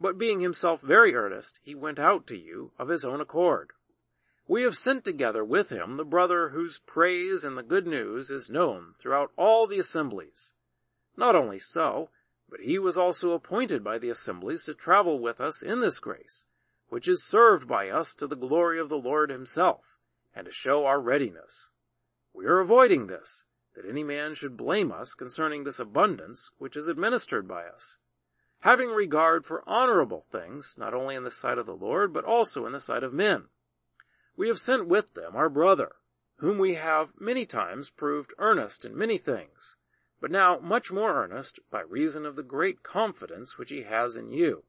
but 0.00 0.16
being 0.16 0.40
himself 0.40 0.80
very 0.80 1.14
earnest, 1.14 1.60
he 1.62 1.74
went 1.74 1.98
out 1.98 2.26
to 2.28 2.38
you 2.38 2.72
of 2.78 2.88
his 2.88 3.04
own 3.04 3.20
accord. 3.20 3.72
We 4.46 4.62
have 4.62 4.78
sent 4.78 5.04
together 5.04 5.44
with 5.44 5.68
him 5.68 5.98
the 5.98 6.06
brother 6.06 6.48
whose 6.48 6.78
praise 6.78 7.44
and 7.44 7.58
the 7.58 7.62
good 7.62 7.86
news 7.86 8.30
is 8.30 8.48
known 8.48 8.94
throughout 8.98 9.32
all 9.36 9.66
the 9.66 9.78
assemblies. 9.78 10.54
Not 11.18 11.36
only 11.36 11.58
so, 11.58 12.08
but 12.48 12.60
he 12.60 12.78
was 12.78 12.96
also 12.96 13.32
appointed 13.32 13.84
by 13.84 13.98
the 13.98 14.08
assemblies 14.08 14.64
to 14.64 14.74
travel 14.74 15.18
with 15.18 15.38
us 15.38 15.62
in 15.62 15.80
this 15.80 15.98
grace, 15.98 16.46
which 16.88 17.06
is 17.06 17.22
served 17.22 17.68
by 17.68 17.90
us 17.90 18.14
to 18.14 18.26
the 18.26 18.36
glory 18.36 18.80
of 18.80 18.88
the 18.88 18.96
Lord 18.96 19.28
himself 19.28 19.97
and 20.38 20.46
to 20.46 20.52
show 20.52 20.86
our 20.86 21.00
readiness. 21.00 21.70
We 22.32 22.46
are 22.46 22.60
avoiding 22.60 23.08
this, 23.08 23.44
that 23.74 23.84
any 23.84 24.04
man 24.04 24.34
should 24.34 24.56
blame 24.56 24.92
us 24.92 25.14
concerning 25.14 25.64
this 25.64 25.80
abundance 25.80 26.52
which 26.58 26.76
is 26.76 26.86
administered 26.86 27.48
by 27.48 27.64
us, 27.64 27.96
having 28.60 28.90
regard 28.90 29.44
for 29.44 29.68
honorable 29.68 30.26
things, 30.30 30.76
not 30.78 30.94
only 30.94 31.16
in 31.16 31.24
the 31.24 31.32
sight 31.32 31.58
of 31.58 31.66
the 31.66 31.74
Lord, 31.74 32.12
but 32.12 32.24
also 32.24 32.66
in 32.66 32.72
the 32.72 32.78
sight 32.78 33.02
of 33.02 33.12
men. 33.12 33.46
We 34.36 34.46
have 34.46 34.60
sent 34.60 34.86
with 34.86 35.14
them 35.14 35.34
our 35.34 35.48
brother, 35.48 35.96
whom 36.36 36.58
we 36.58 36.74
have 36.74 37.20
many 37.20 37.44
times 37.44 37.90
proved 37.90 38.32
earnest 38.38 38.84
in 38.84 38.96
many 38.96 39.18
things, 39.18 39.74
but 40.20 40.30
now 40.30 40.60
much 40.60 40.92
more 40.92 41.20
earnest 41.20 41.58
by 41.68 41.80
reason 41.80 42.24
of 42.24 42.36
the 42.36 42.44
great 42.44 42.84
confidence 42.84 43.58
which 43.58 43.70
he 43.70 43.82
has 43.82 44.14
in 44.14 44.30
you. 44.30 44.62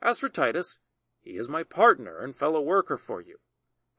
As 0.00 0.18
for 0.18 0.30
Titus, 0.30 0.78
he 1.20 1.32
is 1.32 1.46
my 1.46 1.62
partner 1.62 2.20
and 2.20 2.34
fellow 2.34 2.62
worker 2.62 2.96
for 2.96 3.20
you 3.20 3.36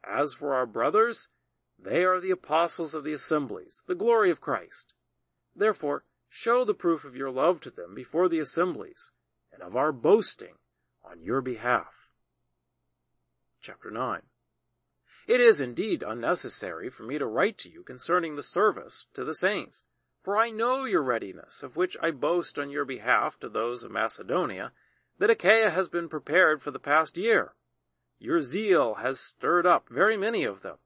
as 0.07 0.33
for 0.33 0.53
our 0.53 0.65
brothers, 0.65 1.29
they 1.77 2.03
are 2.03 2.19
the 2.19 2.31
apostles 2.31 2.93
of 2.93 3.03
the 3.03 3.13
assemblies, 3.13 3.83
the 3.87 3.95
glory 3.95 4.31
of 4.31 4.41
Christ. 4.41 4.93
Therefore, 5.55 6.05
show 6.29 6.63
the 6.63 6.73
proof 6.73 7.03
of 7.03 7.15
your 7.15 7.31
love 7.31 7.59
to 7.61 7.69
them 7.69 7.93
before 7.93 8.29
the 8.29 8.39
assemblies, 8.39 9.11
and 9.51 9.61
of 9.61 9.75
our 9.75 9.91
boasting 9.91 10.55
on 11.03 11.21
your 11.21 11.41
behalf. 11.41 12.09
Chapter 13.61 13.89
9 13.91 14.21
It 15.27 15.41
is 15.41 15.61
indeed 15.61 16.03
unnecessary 16.03 16.89
for 16.89 17.03
me 17.03 17.17
to 17.17 17.25
write 17.25 17.57
to 17.59 17.69
you 17.69 17.83
concerning 17.83 18.35
the 18.35 18.43
service 18.43 19.07
to 19.13 19.23
the 19.23 19.35
saints, 19.35 19.83
for 20.21 20.37
I 20.37 20.49
know 20.49 20.85
your 20.85 21.03
readiness, 21.03 21.61
of 21.61 21.75
which 21.75 21.97
I 22.01 22.11
boast 22.11 22.57
on 22.57 22.69
your 22.69 22.85
behalf 22.85 23.39
to 23.39 23.49
those 23.49 23.83
of 23.83 23.91
Macedonia, 23.91 24.71
that 25.19 25.29
Achaia 25.29 25.69
has 25.69 25.87
been 25.87 26.09
prepared 26.09 26.61
for 26.61 26.71
the 26.71 26.79
past 26.79 27.17
year 27.17 27.53
your 28.19 28.41
zeal 28.41 28.95
has 28.95 29.19
stirred 29.19 29.65
up 29.65 29.89
very 29.89 30.17
many 30.17 30.43
of 30.43 30.61
them. 30.61 30.77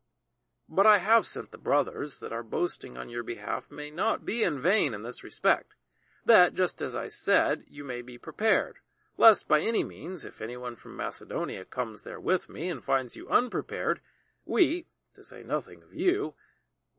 But 0.67 0.85
I 0.85 0.99
have 0.99 1.25
sent 1.25 1.51
the 1.51 1.57
brothers, 1.57 2.19
that 2.19 2.31
our 2.31 2.43
boasting 2.43 2.97
on 2.97 3.09
your 3.09 3.23
behalf 3.23 3.71
may 3.71 3.89
not 3.89 4.25
be 4.25 4.43
in 4.43 4.61
vain 4.61 4.93
in 4.93 5.03
this 5.03 5.23
respect, 5.23 5.73
that, 6.25 6.53
just 6.53 6.81
as 6.81 6.95
I 6.95 7.07
said, 7.07 7.63
you 7.67 7.83
may 7.83 8.01
be 8.01 8.17
prepared, 8.17 8.77
lest 9.17 9.47
by 9.47 9.61
any 9.61 9.83
means, 9.83 10.25
if 10.25 10.41
anyone 10.41 10.75
from 10.75 10.95
Macedonia 10.95 11.65
comes 11.65 12.03
there 12.03 12.19
with 12.19 12.49
me 12.49 12.69
and 12.69 12.83
finds 12.83 13.15
you 13.15 13.27
unprepared, 13.29 13.99
we, 14.45 14.85
to 15.15 15.23
say 15.23 15.43
nothing 15.43 15.81
of 15.81 15.93
you, 15.93 16.35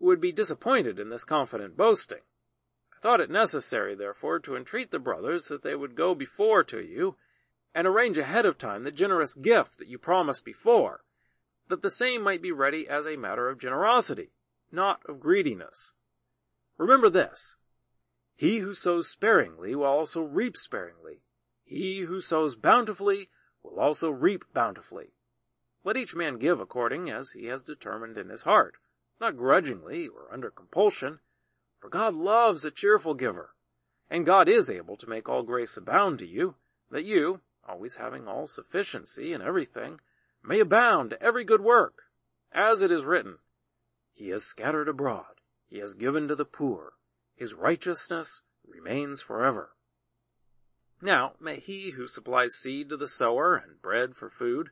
would 0.00 0.20
be 0.20 0.32
disappointed 0.32 0.98
in 0.98 1.10
this 1.10 1.24
confident 1.24 1.76
boasting. 1.76 2.22
I 2.96 3.00
thought 3.00 3.20
it 3.20 3.30
necessary, 3.30 3.94
therefore, 3.94 4.38
to 4.40 4.56
entreat 4.56 4.90
the 4.90 4.98
brothers 4.98 5.48
that 5.48 5.62
they 5.62 5.74
would 5.74 5.94
go 5.94 6.14
before 6.14 6.64
to 6.64 6.80
you, 6.80 7.16
and 7.74 7.86
arrange 7.86 8.18
ahead 8.18 8.46
of 8.46 8.58
time 8.58 8.82
the 8.82 8.90
generous 8.90 9.34
gift 9.34 9.78
that 9.78 9.88
you 9.88 9.98
promised 9.98 10.44
before, 10.44 11.02
that 11.68 11.82
the 11.82 11.90
same 11.90 12.22
might 12.22 12.42
be 12.42 12.52
ready 12.52 12.88
as 12.88 13.06
a 13.06 13.16
matter 13.16 13.48
of 13.48 13.58
generosity, 13.58 14.32
not 14.72 15.00
of 15.08 15.20
greediness. 15.20 15.94
Remember 16.76 17.08
this. 17.08 17.56
He 18.34 18.58
who 18.58 18.74
sows 18.74 19.08
sparingly 19.08 19.74
will 19.74 19.84
also 19.84 20.22
reap 20.22 20.56
sparingly. 20.56 21.22
He 21.62 22.00
who 22.00 22.20
sows 22.20 22.56
bountifully 22.56 23.28
will 23.62 23.78
also 23.78 24.10
reap 24.10 24.44
bountifully. 24.52 25.12
Let 25.84 25.96
each 25.96 26.14
man 26.14 26.38
give 26.38 26.60
according 26.60 27.10
as 27.10 27.32
he 27.32 27.46
has 27.46 27.62
determined 27.62 28.18
in 28.18 28.28
his 28.28 28.42
heart, 28.42 28.76
not 29.20 29.36
grudgingly 29.36 30.08
or 30.08 30.32
under 30.32 30.50
compulsion, 30.50 31.20
for 31.78 31.88
God 31.88 32.14
loves 32.14 32.64
a 32.64 32.70
cheerful 32.70 33.14
giver, 33.14 33.54
and 34.10 34.26
God 34.26 34.48
is 34.48 34.68
able 34.68 34.96
to 34.96 35.08
make 35.08 35.28
all 35.28 35.42
grace 35.42 35.76
abound 35.76 36.18
to 36.18 36.26
you, 36.26 36.56
that 36.90 37.04
you, 37.04 37.40
always 37.70 37.96
having 37.96 38.26
all 38.26 38.46
sufficiency 38.46 39.32
in 39.32 39.40
everything, 39.40 40.00
may 40.42 40.58
abound 40.58 41.10
to 41.10 41.22
every 41.22 41.44
good 41.44 41.60
work. 41.60 42.02
As 42.52 42.82
it 42.82 42.90
is 42.90 43.04
written, 43.04 43.38
He 44.12 44.30
has 44.30 44.44
scattered 44.44 44.88
abroad, 44.88 45.40
He 45.68 45.78
has 45.78 45.94
given 45.94 46.26
to 46.28 46.34
the 46.34 46.44
poor, 46.44 46.94
His 47.36 47.54
righteousness 47.54 48.42
remains 48.66 49.22
forever. 49.22 49.70
Now 51.00 51.34
may 51.40 51.60
He 51.60 51.90
who 51.90 52.08
supplies 52.08 52.54
seed 52.54 52.88
to 52.88 52.96
the 52.96 53.08
sower 53.08 53.54
and 53.54 53.80
bread 53.80 54.16
for 54.16 54.28
food, 54.28 54.70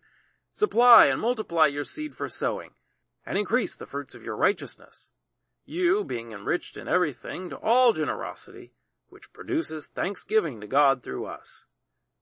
supply 0.53 1.07
and 1.07 1.21
multiply 1.21 1.67
your 1.67 1.85
seed 1.85 2.17
for 2.17 2.29
sowing, 2.29 2.71
and 3.25 3.39
increase 3.39 3.77
the 3.77 3.87
fruits 3.87 4.15
of 4.15 4.25
your 4.25 4.37
righteousness, 4.37 5.11
you 5.65 6.05
being 6.05 6.33
enriched 6.33 6.77
in 6.77 6.89
everything 6.89 7.51
to 7.51 7.57
all 7.59 7.93
generosity, 7.93 8.73
which 9.09 9.33
produces 9.33 9.87
thanksgiving 9.87 10.61
to 10.61 10.67
God 10.67 11.03
through 11.03 11.27
us. 11.27 11.67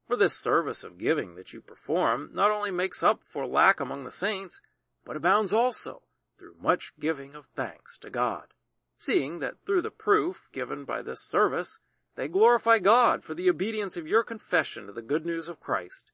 For 0.06 0.16
this 0.16 0.36
service 0.36 0.84
of 0.84 0.98
giving 0.98 1.34
that 1.34 1.52
you 1.52 1.60
perform 1.60 2.30
not 2.32 2.52
only 2.52 2.70
makes 2.70 3.02
up 3.02 3.24
for 3.24 3.44
lack 3.44 3.80
among 3.80 4.04
the 4.04 4.12
saints, 4.12 4.60
but 5.04 5.16
abounds 5.16 5.52
also 5.52 6.02
through 6.38 6.54
much 6.60 6.92
giving 7.00 7.34
of 7.34 7.46
thanks 7.46 7.98
to 7.98 8.10
God, 8.10 8.54
seeing 8.96 9.40
that 9.40 9.64
through 9.66 9.82
the 9.82 9.90
proof 9.90 10.48
given 10.52 10.84
by 10.84 11.02
this 11.02 11.20
service, 11.20 11.80
they 12.14 12.28
glorify 12.28 12.78
God 12.78 13.24
for 13.24 13.34
the 13.34 13.50
obedience 13.50 13.96
of 13.96 14.06
your 14.06 14.22
confession 14.22 14.86
to 14.86 14.92
the 14.92 15.02
good 15.02 15.26
news 15.26 15.48
of 15.48 15.58
Christ, 15.58 16.12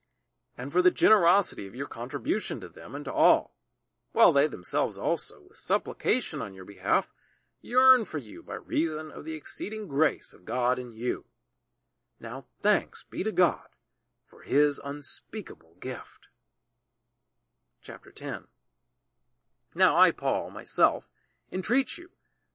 and 0.57 0.73
for 0.73 0.81
the 0.81 0.91
generosity 0.91 1.67
of 1.67 1.75
your 1.75 1.87
contribution 1.87 2.61
to 2.61 2.71
them 2.71 2.95
and 2.95 3.05
to 3.05 3.13
all, 3.13 3.55
while 4.13 4.33
they 4.33 4.47
themselves 4.47 4.97
also, 4.97 5.43
with 5.49 5.59
supplication 5.59 6.41
on 6.41 6.55
your 6.55 6.65
behalf, 6.65 7.13
yearn 7.61 8.07
for 8.07 8.19
you 8.19 8.43
by 8.43 8.55
reason 8.55 9.11
of 9.11 9.27
the 9.27 9.35
exceeding 9.35 9.87
grace 9.87 10.33
of 10.33 10.47
God 10.47 10.79
in 10.79 10.93
you. 10.93 11.27
Now 12.19 12.47
thanks 12.63 13.05
be 13.05 13.23
to 13.23 13.33
God 13.33 13.69
for 14.33 14.41
his 14.41 14.81
unspeakable 14.83 15.77
gift. 15.79 16.29
Chapter 17.83 18.11
10 18.11 18.45
Now 19.75 19.95
I, 19.95 20.11
Paul, 20.11 20.51
myself, 20.51 21.11
entreat 21.53 21.99
you, 21.99 22.09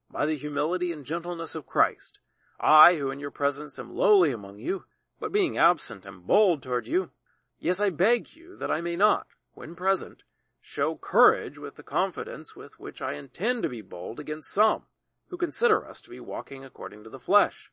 by 0.10 0.26
the 0.26 0.38
humility 0.38 0.92
and 0.92 1.06
gentleness 1.06 1.54
of 1.54 1.68
Christ, 1.68 2.18
I, 2.60 2.96
who 2.96 3.12
in 3.12 3.20
your 3.20 3.30
presence 3.30 3.78
am 3.78 3.96
lowly 3.96 4.32
among 4.32 4.58
you, 4.58 4.86
but 5.20 5.32
being 5.32 5.60
absent 5.60 6.08
am 6.08 6.24
bold 6.24 6.64
toward 6.64 6.88
you, 6.88 7.12
Yes, 7.60 7.80
I 7.80 7.92
beg 7.92 8.36
you 8.36 8.58
that 8.58 8.72
I 8.72 8.82
may 8.82 8.96
not, 8.96 9.28
when 9.54 9.76
present, 9.76 10.24
show 10.60 10.96
courage 10.96 11.60
with 11.60 11.76
the 11.76 11.84
confidence 11.84 12.56
with 12.56 12.80
which 12.80 13.04
I 13.04 13.14
intend 13.14 13.62
to 13.62 13.70
be 13.70 13.82
bold 13.82 14.20
against 14.20 14.50
some, 14.52 14.84
who 15.28 15.38
consider 15.38 15.88
us 15.88 16.02
to 16.02 16.10
be 16.10 16.20
walking 16.20 16.66
according 16.66 17.04
to 17.04 17.10
the 17.12 17.20
flesh. 17.20 17.72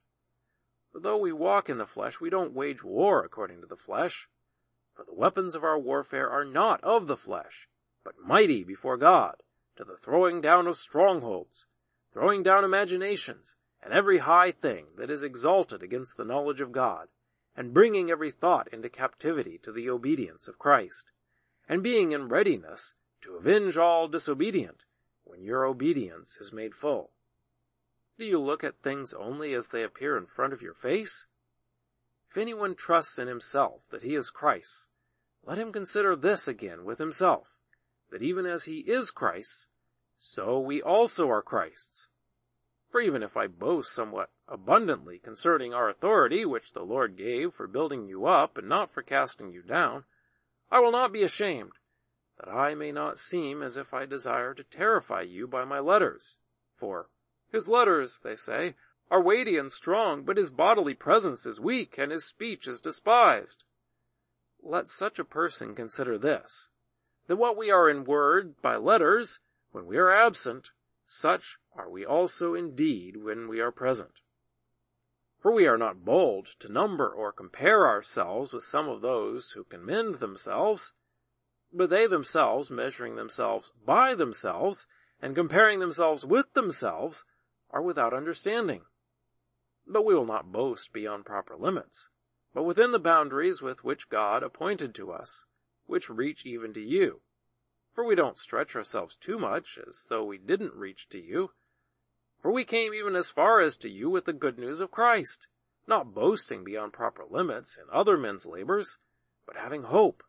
For 0.94 1.00
though 1.00 1.18
we 1.18 1.32
walk 1.32 1.68
in 1.68 1.78
the 1.78 1.88
flesh, 1.88 2.20
we 2.20 2.30
don't 2.30 2.52
wage 2.52 2.84
war 2.84 3.24
according 3.24 3.60
to 3.62 3.66
the 3.66 3.76
flesh. 3.76 4.28
For 4.94 5.04
the 5.04 5.12
weapons 5.12 5.56
of 5.56 5.64
our 5.64 5.76
warfare 5.76 6.30
are 6.30 6.44
not 6.44 6.80
of 6.84 7.08
the 7.08 7.16
flesh, 7.16 7.68
but 8.04 8.20
mighty 8.24 8.62
before 8.62 8.96
God, 8.96 9.42
to 9.74 9.82
the 9.82 9.96
throwing 9.96 10.40
down 10.40 10.68
of 10.68 10.76
strongholds, 10.76 11.66
throwing 12.12 12.44
down 12.44 12.62
imaginations, 12.62 13.56
and 13.82 13.92
every 13.92 14.18
high 14.18 14.52
thing 14.52 14.86
that 14.96 15.10
is 15.10 15.24
exalted 15.24 15.82
against 15.82 16.16
the 16.16 16.24
knowledge 16.24 16.60
of 16.60 16.70
God, 16.70 17.08
and 17.56 17.74
bringing 17.74 18.08
every 18.08 18.30
thought 18.30 18.68
into 18.68 18.88
captivity 18.88 19.58
to 19.64 19.72
the 19.72 19.90
obedience 19.90 20.46
of 20.46 20.60
Christ, 20.60 21.10
and 21.68 21.82
being 21.82 22.12
in 22.12 22.28
readiness 22.28 22.94
to 23.22 23.34
avenge 23.34 23.76
all 23.76 24.06
disobedient 24.06 24.84
when 25.24 25.42
your 25.42 25.64
obedience 25.64 26.36
is 26.36 26.52
made 26.52 26.76
full. 26.76 27.13
Do 28.16 28.24
you 28.24 28.38
look 28.38 28.62
at 28.62 28.82
things 28.82 29.12
only 29.12 29.54
as 29.54 29.68
they 29.68 29.82
appear 29.82 30.16
in 30.16 30.26
front 30.26 30.52
of 30.52 30.62
your 30.62 30.74
face? 30.74 31.26
If 32.30 32.36
anyone 32.36 32.74
trusts 32.74 33.18
in 33.18 33.26
himself 33.26 33.88
that 33.90 34.02
he 34.02 34.14
is 34.14 34.30
Christ, 34.30 34.88
let 35.44 35.58
him 35.58 35.72
consider 35.72 36.14
this 36.14 36.46
again 36.46 36.84
with 36.84 36.98
himself, 36.98 37.58
that 38.10 38.22
even 38.22 38.46
as 38.46 38.64
he 38.64 38.80
is 38.80 39.10
Christ, 39.10 39.68
so 40.16 40.58
we 40.58 40.80
also 40.80 41.28
are 41.28 41.42
Christ's. 41.42 42.08
For 42.90 43.00
even 43.00 43.22
if 43.24 43.36
I 43.36 43.48
boast 43.48 43.92
somewhat 43.92 44.30
abundantly 44.46 45.18
concerning 45.18 45.74
our 45.74 45.88
authority 45.88 46.44
which 46.44 46.72
the 46.72 46.84
Lord 46.84 47.16
gave 47.16 47.52
for 47.52 47.66
building 47.66 48.06
you 48.06 48.26
up 48.26 48.56
and 48.56 48.68
not 48.68 48.90
for 48.90 49.02
casting 49.02 49.52
you 49.52 49.62
down, 49.62 50.04
I 50.70 50.78
will 50.78 50.92
not 50.92 51.12
be 51.12 51.24
ashamed, 51.24 51.72
that 52.38 52.48
I 52.48 52.74
may 52.74 52.92
not 52.92 53.18
seem 53.18 53.62
as 53.62 53.76
if 53.76 53.92
I 53.92 54.06
desire 54.06 54.54
to 54.54 54.62
terrify 54.62 55.22
you 55.22 55.48
by 55.48 55.64
my 55.64 55.80
letters. 55.80 56.36
For 56.72 57.08
his 57.54 57.68
letters, 57.68 58.20
they 58.22 58.36
say, 58.36 58.74
are 59.10 59.22
weighty 59.22 59.56
and 59.56 59.70
strong, 59.70 60.24
but 60.24 60.36
his 60.36 60.50
bodily 60.50 60.94
presence 60.94 61.46
is 61.46 61.60
weak 61.60 61.96
and 61.98 62.10
his 62.10 62.24
speech 62.24 62.66
is 62.66 62.80
despised. 62.80 63.64
Let 64.62 64.88
such 64.88 65.18
a 65.18 65.24
person 65.24 65.74
consider 65.74 66.18
this, 66.18 66.68
that 67.26 67.36
what 67.36 67.56
we 67.56 67.70
are 67.70 67.88
in 67.88 68.04
word 68.04 68.60
by 68.62 68.76
letters, 68.76 69.40
when 69.72 69.86
we 69.86 69.98
are 69.98 70.10
absent, 70.10 70.70
such 71.04 71.58
are 71.76 71.90
we 71.90 72.04
also 72.04 72.54
indeed 72.54 73.18
when 73.22 73.46
we 73.48 73.60
are 73.60 73.70
present. 73.70 74.20
For 75.40 75.52
we 75.52 75.66
are 75.66 75.76
not 75.76 76.04
bold 76.04 76.48
to 76.60 76.72
number 76.72 77.08
or 77.08 77.30
compare 77.30 77.86
ourselves 77.86 78.52
with 78.52 78.64
some 78.64 78.88
of 78.88 79.02
those 79.02 79.50
who 79.50 79.64
commend 79.64 80.16
themselves, 80.16 80.94
but 81.70 81.90
they 81.90 82.06
themselves 82.06 82.70
measuring 82.70 83.16
themselves 83.16 83.72
by 83.84 84.14
themselves 84.14 84.86
and 85.20 85.34
comparing 85.34 85.80
themselves 85.80 86.24
with 86.24 86.52
themselves 86.54 87.24
are 87.74 87.82
without 87.82 88.14
understanding. 88.14 88.86
But 89.86 90.06
we 90.06 90.14
will 90.14 90.24
not 90.24 90.50
boast 90.50 90.94
beyond 90.94 91.26
proper 91.26 91.54
limits, 91.54 92.08
but 92.54 92.62
within 92.62 92.92
the 92.92 92.98
boundaries 92.98 93.60
with 93.60 93.84
which 93.84 94.08
God 94.08 94.42
appointed 94.42 94.94
to 94.94 95.12
us, 95.12 95.44
which 95.84 96.08
reach 96.08 96.46
even 96.46 96.72
to 96.72 96.80
you 96.80 97.20
for 97.94 98.04
we 98.04 98.16
don't 98.16 98.36
stretch 98.36 98.74
ourselves 98.74 99.14
too 99.14 99.38
much, 99.38 99.78
as 99.88 100.06
though 100.08 100.24
we 100.24 100.36
didn't 100.36 100.74
reach 100.74 101.08
to 101.10 101.20
you. 101.20 101.52
For 102.42 102.50
we 102.50 102.64
came 102.64 102.92
even 102.92 103.14
as 103.14 103.30
far 103.30 103.60
as 103.60 103.76
to 103.78 103.88
you 103.88 104.10
with 104.10 104.24
the 104.24 104.32
good 104.32 104.58
news 104.58 104.80
of 104.80 104.90
Christ, 104.90 105.46
not 105.86 106.12
boasting 106.12 106.64
beyond 106.64 106.92
proper 106.92 107.24
limits 107.24 107.78
in 107.78 107.84
other 107.92 108.18
men's 108.18 108.46
labors, 108.46 108.98
but 109.46 109.56
having 109.56 109.84
hope 109.84 110.24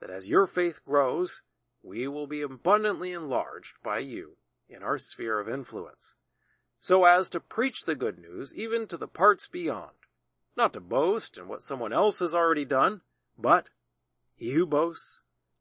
that 0.00 0.10
as 0.10 0.30
your 0.30 0.46
faith 0.46 0.84
grows, 0.86 1.42
we 1.82 2.08
will 2.08 2.26
be 2.26 2.40
abundantly 2.40 3.12
enlarged 3.12 3.74
by 3.84 3.98
you 3.98 4.38
in 4.68 4.82
our 4.82 4.96
sphere 4.96 5.38
of 5.38 5.48
influence, 5.48 6.14
so 6.82 7.04
as 7.04 7.30
to 7.30 7.38
preach 7.38 7.84
the 7.84 7.94
good 7.94 8.18
news 8.18 8.52
even 8.56 8.88
to 8.88 8.96
the 8.96 9.06
parts 9.06 9.46
beyond, 9.46 9.94
not 10.56 10.72
to 10.72 10.80
boast 10.80 11.38
in 11.38 11.46
what 11.46 11.62
someone 11.62 11.92
else 11.92 12.18
has 12.18 12.34
already 12.34 12.64
done, 12.64 13.02
but 13.38 13.70
he 14.34 14.50
who 14.50 14.66
boasts 14.66 15.20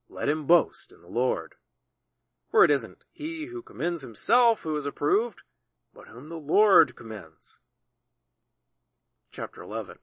let 0.10 0.27
him 0.27 0.47
boast 0.47 0.91
in 0.91 0.99
the 1.03 1.07
Lord. 1.07 1.53
For 2.49 2.65
it 2.65 2.71
isn't 2.71 3.05
he 3.12 3.45
who 3.45 3.62
commends 3.62 4.01
himself 4.01 4.62
who 4.62 4.75
is 4.75 4.88
approved, 4.88 5.43
but 5.93 6.07
whom 6.07 6.29
the 6.29 6.39
Lord 6.39 6.95
commends. 6.95 7.60
Chapter 9.31 9.62
11 9.62 9.99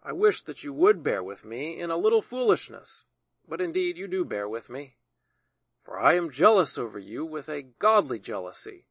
I 0.00 0.12
wish 0.12 0.42
that 0.42 0.62
you 0.62 0.72
would 0.72 1.02
bear 1.02 1.24
with 1.24 1.44
me 1.44 1.76
in 1.76 1.90
a 1.90 1.96
little 1.96 2.22
foolishness, 2.22 3.02
but 3.48 3.60
indeed 3.60 3.96
you 3.96 4.06
do 4.06 4.24
bear 4.24 4.48
with 4.48 4.70
me. 4.70 4.94
For 5.82 5.98
I 5.98 6.14
am 6.14 6.30
jealous 6.30 6.78
over 6.78 7.00
you 7.00 7.26
with 7.26 7.48
a 7.48 7.62
godly 7.62 8.20
jealousy. 8.20 8.86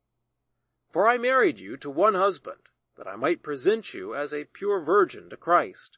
For 0.93 1.07
I 1.07 1.17
married 1.17 1.59
you 1.59 1.75
to 1.77 1.89
one 1.89 2.13
husband, 2.13 2.69
that 2.97 3.07
I 3.07 3.15
might 3.15 3.41
present 3.41 3.95
you 3.95 4.13
as 4.13 4.31
a 4.31 4.45
pure 4.45 4.79
virgin 4.79 5.27
to 5.31 5.35
Christ. 5.35 5.97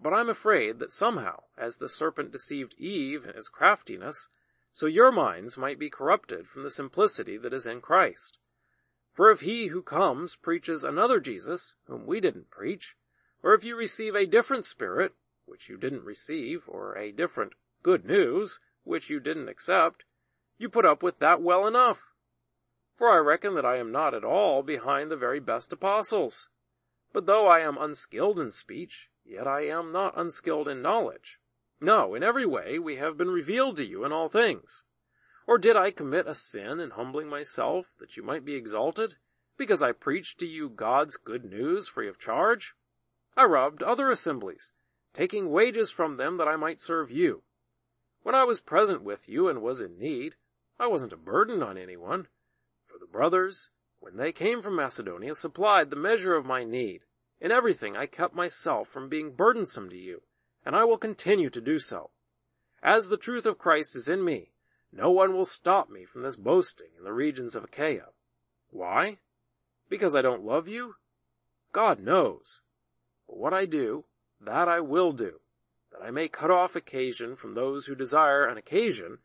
But 0.00 0.14
I'm 0.14 0.30
afraid 0.30 0.78
that 0.78 0.90
somehow, 0.90 1.42
as 1.54 1.76
the 1.76 1.90
serpent 1.90 2.32
deceived 2.32 2.74
Eve 2.78 3.26
in 3.26 3.34
his 3.34 3.50
craftiness, 3.50 4.30
so 4.72 4.86
your 4.86 5.12
minds 5.12 5.58
might 5.58 5.78
be 5.78 5.90
corrupted 5.90 6.48
from 6.48 6.62
the 6.62 6.70
simplicity 6.70 7.36
that 7.36 7.52
is 7.52 7.66
in 7.66 7.82
Christ. 7.82 8.38
For 9.12 9.30
if 9.30 9.40
he 9.40 9.66
who 9.66 9.82
comes 9.82 10.34
preaches 10.34 10.82
another 10.82 11.20
Jesus, 11.20 11.74
whom 11.86 12.06
we 12.06 12.18
didn't 12.18 12.50
preach, 12.50 12.96
or 13.42 13.52
if 13.52 13.64
you 13.64 13.76
receive 13.76 14.14
a 14.14 14.24
different 14.24 14.64
spirit, 14.64 15.12
which 15.44 15.68
you 15.68 15.76
didn't 15.76 16.04
receive, 16.04 16.64
or 16.68 16.96
a 16.96 17.12
different 17.12 17.52
good 17.82 18.06
news, 18.06 18.60
which 18.82 19.10
you 19.10 19.20
didn't 19.20 19.50
accept, 19.50 20.04
you 20.56 20.70
put 20.70 20.86
up 20.86 21.02
with 21.02 21.18
that 21.18 21.42
well 21.42 21.66
enough. 21.66 22.06
For 22.96 23.08
I 23.10 23.18
reckon 23.18 23.54
that 23.54 23.66
I 23.66 23.76
am 23.76 23.92
not 23.92 24.14
at 24.14 24.24
all 24.24 24.62
behind 24.62 25.10
the 25.10 25.16
very 25.16 25.40
best 25.40 25.72
apostles. 25.72 26.48
But 27.12 27.26
though 27.26 27.46
I 27.46 27.60
am 27.60 27.76
unskilled 27.78 28.38
in 28.38 28.50
speech, 28.50 29.10
Yet 29.28 29.48
I 29.48 29.62
am 29.62 29.90
not 29.90 30.16
unskilled 30.16 30.68
in 30.68 30.82
knowledge. 30.82 31.40
No, 31.80 32.14
in 32.14 32.22
every 32.22 32.46
way 32.46 32.78
we 32.78 32.96
have 32.96 33.16
been 33.16 33.30
revealed 33.30 33.76
to 33.76 33.84
you 33.84 34.04
in 34.04 34.12
all 34.12 34.28
things. 34.28 34.84
Or 35.48 35.58
did 35.58 35.74
I 35.74 35.90
commit 35.90 36.28
a 36.28 36.34
sin 36.34 36.78
in 36.78 36.90
humbling 36.90 37.28
myself 37.28 37.92
that 37.98 38.16
you 38.16 38.22
might 38.22 38.44
be 38.44 38.54
exalted, 38.54 39.16
because 39.56 39.82
I 39.82 39.90
preached 39.90 40.38
to 40.38 40.46
you 40.46 40.68
God's 40.68 41.16
good 41.16 41.44
news 41.44 41.88
free 41.88 42.08
of 42.08 42.20
charge? 42.20 42.76
I 43.36 43.44
robbed 43.44 43.82
other 43.82 44.10
assemblies, 44.10 44.72
taking 45.12 45.50
wages 45.50 45.90
from 45.90 46.18
them 46.18 46.36
that 46.36 46.48
I 46.48 46.54
might 46.54 46.80
serve 46.80 47.10
you. 47.10 47.42
When 48.22 48.36
I 48.36 48.44
was 48.44 48.60
present 48.60 49.02
with 49.02 49.28
you 49.28 49.48
and 49.48 49.60
was 49.60 49.80
in 49.80 49.98
need, 49.98 50.36
I 50.78 50.86
wasn't 50.86 51.12
a 51.12 51.16
burden 51.16 51.64
on 51.64 51.76
anyone, 51.76 52.28
brothers, 53.16 53.70
when 53.98 54.18
they 54.18 54.30
came 54.30 54.60
from 54.60 54.76
Macedonia, 54.76 55.34
supplied 55.34 55.88
the 55.88 55.96
measure 55.96 56.34
of 56.34 56.44
my 56.44 56.64
need 56.64 57.00
in 57.40 57.50
everything 57.50 57.96
I 57.96 58.04
kept 58.04 58.34
myself 58.34 58.88
from 58.88 59.08
being 59.08 59.30
burdensome 59.30 59.88
to 59.88 59.96
you, 59.96 60.20
and 60.66 60.76
I 60.76 60.84
will 60.84 60.98
continue 60.98 61.48
to 61.48 61.60
do 61.62 61.78
so. 61.78 62.10
As 62.82 63.08
the 63.08 63.16
truth 63.16 63.46
of 63.46 63.56
Christ 63.56 63.96
is 63.96 64.06
in 64.06 64.22
me, 64.22 64.50
no 64.92 65.10
one 65.10 65.32
will 65.32 65.46
stop 65.46 65.88
me 65.88 66.04
from 66.04 66.20
this 66.20 66.36
boasting 66.36 66.90
in 66.98 67.04
the 67.04 67.12
regions 67.14 67.54
of 67.54 67.64
Achaia. 67.64 68.08
Why? 68.68 69.16
Because 69.88 70.14
I 70.14 70.20
don't 70.20 70.44
love 70.44 70.68
you? 70.68 70.96
God 71.72 72.00
knows. 72.00 72.60
But 73.26 73.38
what 73.38 73.54
I 73.54 73.64
do, 73.64 74.04
that 74.42 74.68
I 74.68 74.80
will 74.80 75.12
do, 75.12 75.40
that 75.90 76.04
I 76.04 76.10
may 76.10 76.28
cut 76.28 76.50
off 76.50 76.76
occasion 76.76 77.34
from 77.34 77.54
those 77.54 77.86
who 77.86 77.94
desire 77.94 78.44
an 78.44 78.58
occasion, 78.58 79.20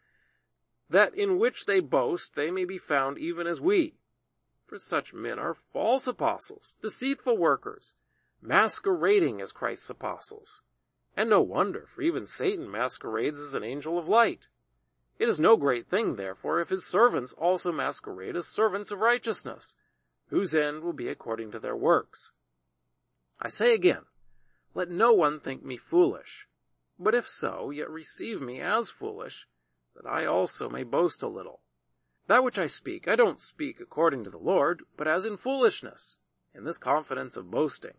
that 0.91 1.15
in 1.15 1.39
which 1.39 1.65
they 1.65 1.79
boast 1.79 2.35
they 2.35 2.51
may 2.51 2.65
be 2.65 2.77
found 2.77 3.17
even 3.17 3.47
as 3.47 3.59
we. 3.59 3.95
For 4.67 4.77
such 4.77 5.13
men 5.13 5.39
are 5.39 5.53
false 5.53 6.07
apostles, 6.07 6.75
deceitful 6.81 7.37
workers, 7.37 7.93
masquerading 8.41 9.41
as 9.41 9.51
Christ's 9.51 9.89
apostles. 9.89 10.61
And 11.15 11.29
no 11.29 11.41
wonder, 11.41 11.87
for 11.87 12.01
even 12.01 12.25
Satan 12.25 12.69
masquerades 12.71 13.39
as 13.39 13.53
an 13.53 13.63
angel 13.63 13.97
of 13.97 14.07
light. 14.07 14.47
It 15.19 15.27
is 15.27 15.39
no 15.39 15.57
great 15.57 15.87
thing, 15.87 16.15
therefore, 16.15 16.61
if 16.61 16.69
his 16.69 16.85
servants 16.85 17.33
also 17.33 17.71
masquerade 17.71 18.35
as 18.35 18.47
servants 18.47 18.91
of 18.91 18.99
righteousness, 18.99 19.75
whose 20.29 20.55
end 20.55 20.83
will 20.83 20.93
be 20.93 21.09
according 21.09 21.51
to 21.51 21.59
their 21.59 21.75
works. 21.75 22.31
I 23.39 23.49
say 23.49 23.73
again, 23.73 24.03
let 24.73 24.89
no 24.89 25.13
one 25.13 25.39
think 25.39 25.63
me 25.63 25.77
foolish, 25.77 26.47
but 26.97 27.13
if 27.13 27.27
so, 27.27 27.69
yet 27.71 27.89
receive 27.89 28.41
me 28.41 28.61
as 28.61 28.89
foolish, 28.89 29.47
that 29.95 30.07
I 30.07 30.25
also 30.25 30.69
may 30.69 30.83
boast 30.83 31.21
a 31.23 31.27
little. 31.27 31.61
That 32.27 32.43
which 32.43 32.59
I 32.59 32.67
speak, 32.67 33.07
I 33.07 33.15
don't 33.15 33.41
speak 33.41 33.79
according 33.79 34.23
to 34.23 34.29
the 34.29 34.37
Lord, 34.37 34.83
but 34.95 35.07
as 35.07 35.25
in 35.25 35.37
foolishness, 35.37 36.19
in 36.53 36.63
this 36.63 36.77
confidence 36.77 37.35
of 37.35 37.51
boasting. 37.51 37.95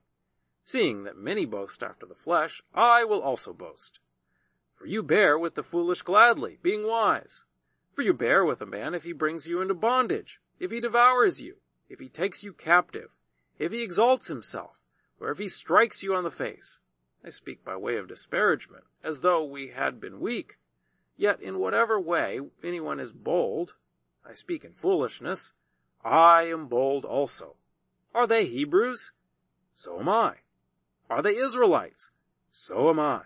Seeing 0.64 1.04
that 1.04 1.16
many 1.16 1.44
boast 1.44 1.82
after 1.82 2.06
the 2.06 2.14
flesh, 2.14 2.62
I 2.74 3.04
will 3.04 3.20
also 3.20 3.52
boast. 3.52 3.98
For 4.74 4.86
you 4.86 5.02
bear 5.02 5.38
with 5.38 5.54
the 5.54 5.62
foolish 5.62 6.02
gladly, 6.02 6.58
being 6.62 6.86
wise. 6.86 7.44
For 7.94 8.02
you 8.02 8.14
bear 8.14 8.44
with 8.44 8.62
a 8.62 8.66
man 8.66 8.94
if 8.94 9.04
he 9.04 9.12
brings 9.12 9.46
you 9.46 9.60
into 9.60 9.74
bondage, 9.74 10.40
if 10.58 10.70
he 10.70 10.80
devours 10.80 11.42
you, 11.42 11.56
if 11.88 12.00
he 12.00 12.08
takes 12.08 12.42
you 12.42 12.52
captive, 12.52 13.16
if 13.58 13.70
he 13.70 13.82
exalts 13.82 14.28
himself, 14.28 14.80
or 15.20 15.30
if 15.30 15.38
he 15.38 15.48
strikes 15.48 16.02
you 16.02 16.14
on 16.14 16.24
the 16.24 16.30
face. 16.30 16.80
I 17.24 17.30
speak 17.30 17.64
by 17.64 17.76
way 17.76 17.96
of 17.96 18.08
disparagement, 18.08 18.84
as 19.04 19.20
though 19.20 19.44
we 19.44 19.68
had 19.68 20.00
been 20.00 20.20
weak. 20.20 20.58
Yet 21.16 21.40
in 21.40 21.58
whatever 21.58 22.00
way 22.00 22.40
anyone 22.62 22.98
is 23.00 23.12
bold, 23.12 23.74
I 24.24 24.34
speak 24.34 24.64
in 24.64 24.72
foolishness, 24.72 25.52
I 26.04 26.44
am 26.44 26.68
bold 26.68 27.04
also. 27.04 27.56
Are 28.14 28.26
they 28.26 28.46
Hebrews? 28.46 29.12
So 29.72 30.00
am 30.00 30.08
I. 30.08 30.36
Are 31.08 31.22
they 31.22 31.36
Israelites? 31.36 32.10
So 32.50 32.90
am 32.90 32.98
I. 32.98 33.22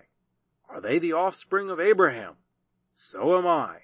Are 0.69 0.81
they 0.81 0.99
the 0.99 1.13
offspring 1.13 1.71
of 1.71 1.81
Abraham? 1.81 2.37
So 2.95 3.39
am 3.39 3.47
I. 3.47 3.83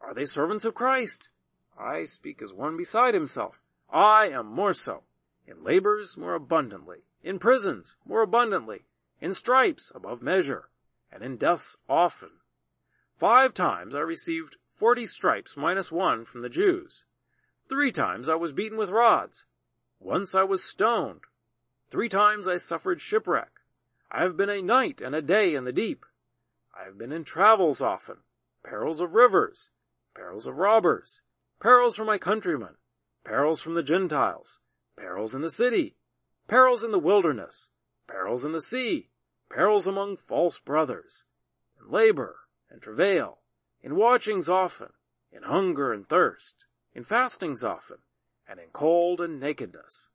Are 0.00 0.14
they 0.14 0.24
servants 0.24 0.64
of 0.64 0.74
Christ? 0.74 1.30
I 1.78 2.04
speak 2.04 2.42
as 2.42 2.52
one 2.52 2.76
beside 2.76 3.14
himself. 3.14 3.60
I 3.90 4.28
am 4.28 4.46
more 4.46 4.74
so. 4.74 5.02
In 5.46 5.64
labors 5.64 6.16
more 6.16 6.34
abundantly. 6.34 7.04
In 7.22 7.38
prisons 7.38 7.96
more 8.04 8.22
abundantly. 8.22 8.82
In 9.20 9.32
stripes 9.32 9.92
above 9.94 10.22
measure. 10.22 10.68
And 11.10 11.22
in 11.22 11.36
deaths 11.36 11.78
often. 11.88 12.30
Five 13.22 13.54
times 13.54 13.94
I 13.94 14.00
received 14.00 14.56
forty 14.72 15.06
stripes 15.06 15.56
minus 15.56 15.92
one 15.92 16.24
from 16.24 16.40
the 16.40 16.48
Jews. 16.48 17.04
Three 17.68 17.92
times 17.92 18.28
I 18.28 18.34
was 18.34 18.52
beaten 18.52 18.76
with 18.76 18.90
rods. 18.90 19.46
Once 20.00 20.34
I 20.34 20.42
was 20.42 20.64
stoned. 20.64 21.20
Three 21.88 22.08
times 22.08 22.48
I 22.48 22.56
suffered 22.56 23.00
shipwreck. 23.00 23.60
I 24.10 24.24
have 24.24 24.36
been 24.36 24.50
a 24.50 24.60
night 24.60 25.00
and 25.00 25.14
a 25.14 25.22
day 25.22 25.54
in 25.54 25.62
the 25.62 25.72
deep. 25.72 26.04
I 26.76 26.82
have 26.82 26.98
been 26.98 27.12
in 27.12 27.22
travels 27.22 27.80
often, 27.80 28.16
perils 28.64 29.00
of 29.00 29.14
rivers, 29.14 29.70
perils 30.16 30.48
of 30.48 30.58
robbers, 30.58 31.22
perils 31.60 31.94
from 31.94 32.08
my 32.08 32.18
countrymen, 32.18 32.74
perils 33.22 33.62
from 33.62 33.74
the 33.74 33.84
Gentiles, 33.84 34.58
perils 34.96 35.32
in 35.32 35.42
the 35.42 35.48
city, 35.48 35.94
perils 36.48 36.82
in 36.82 36.90
the 36.90 36.98
wilderness, 36.98 37.70
perils 38.08 38.44
in 38.44 38.50
the 38.50 38.60
sea, 38.60 39.10
perils 39.48 39.86
among 39.86 40.16
false 40.16 40.58
brothers, 40.58 41.24
in 41.80 41.88
labor 41.88 42.41
and 42.72 42.80
travail, 42.80 43.38
in 43.82 43.94
watchings 43.94 44.48
often, 44.48 44.88
in 45.30 45.42
hunger 45.42 45.92
and 45.92 46.08
thirst, 46.08 46.64
in 46.94 47.04
fastings 47.04 47.62
often, 47.62 47.98
and 48.48 48.58
in 48.58 48.68
cold 48.72 49.20
and 49.20 49.38
nakedness. 49.38 50.08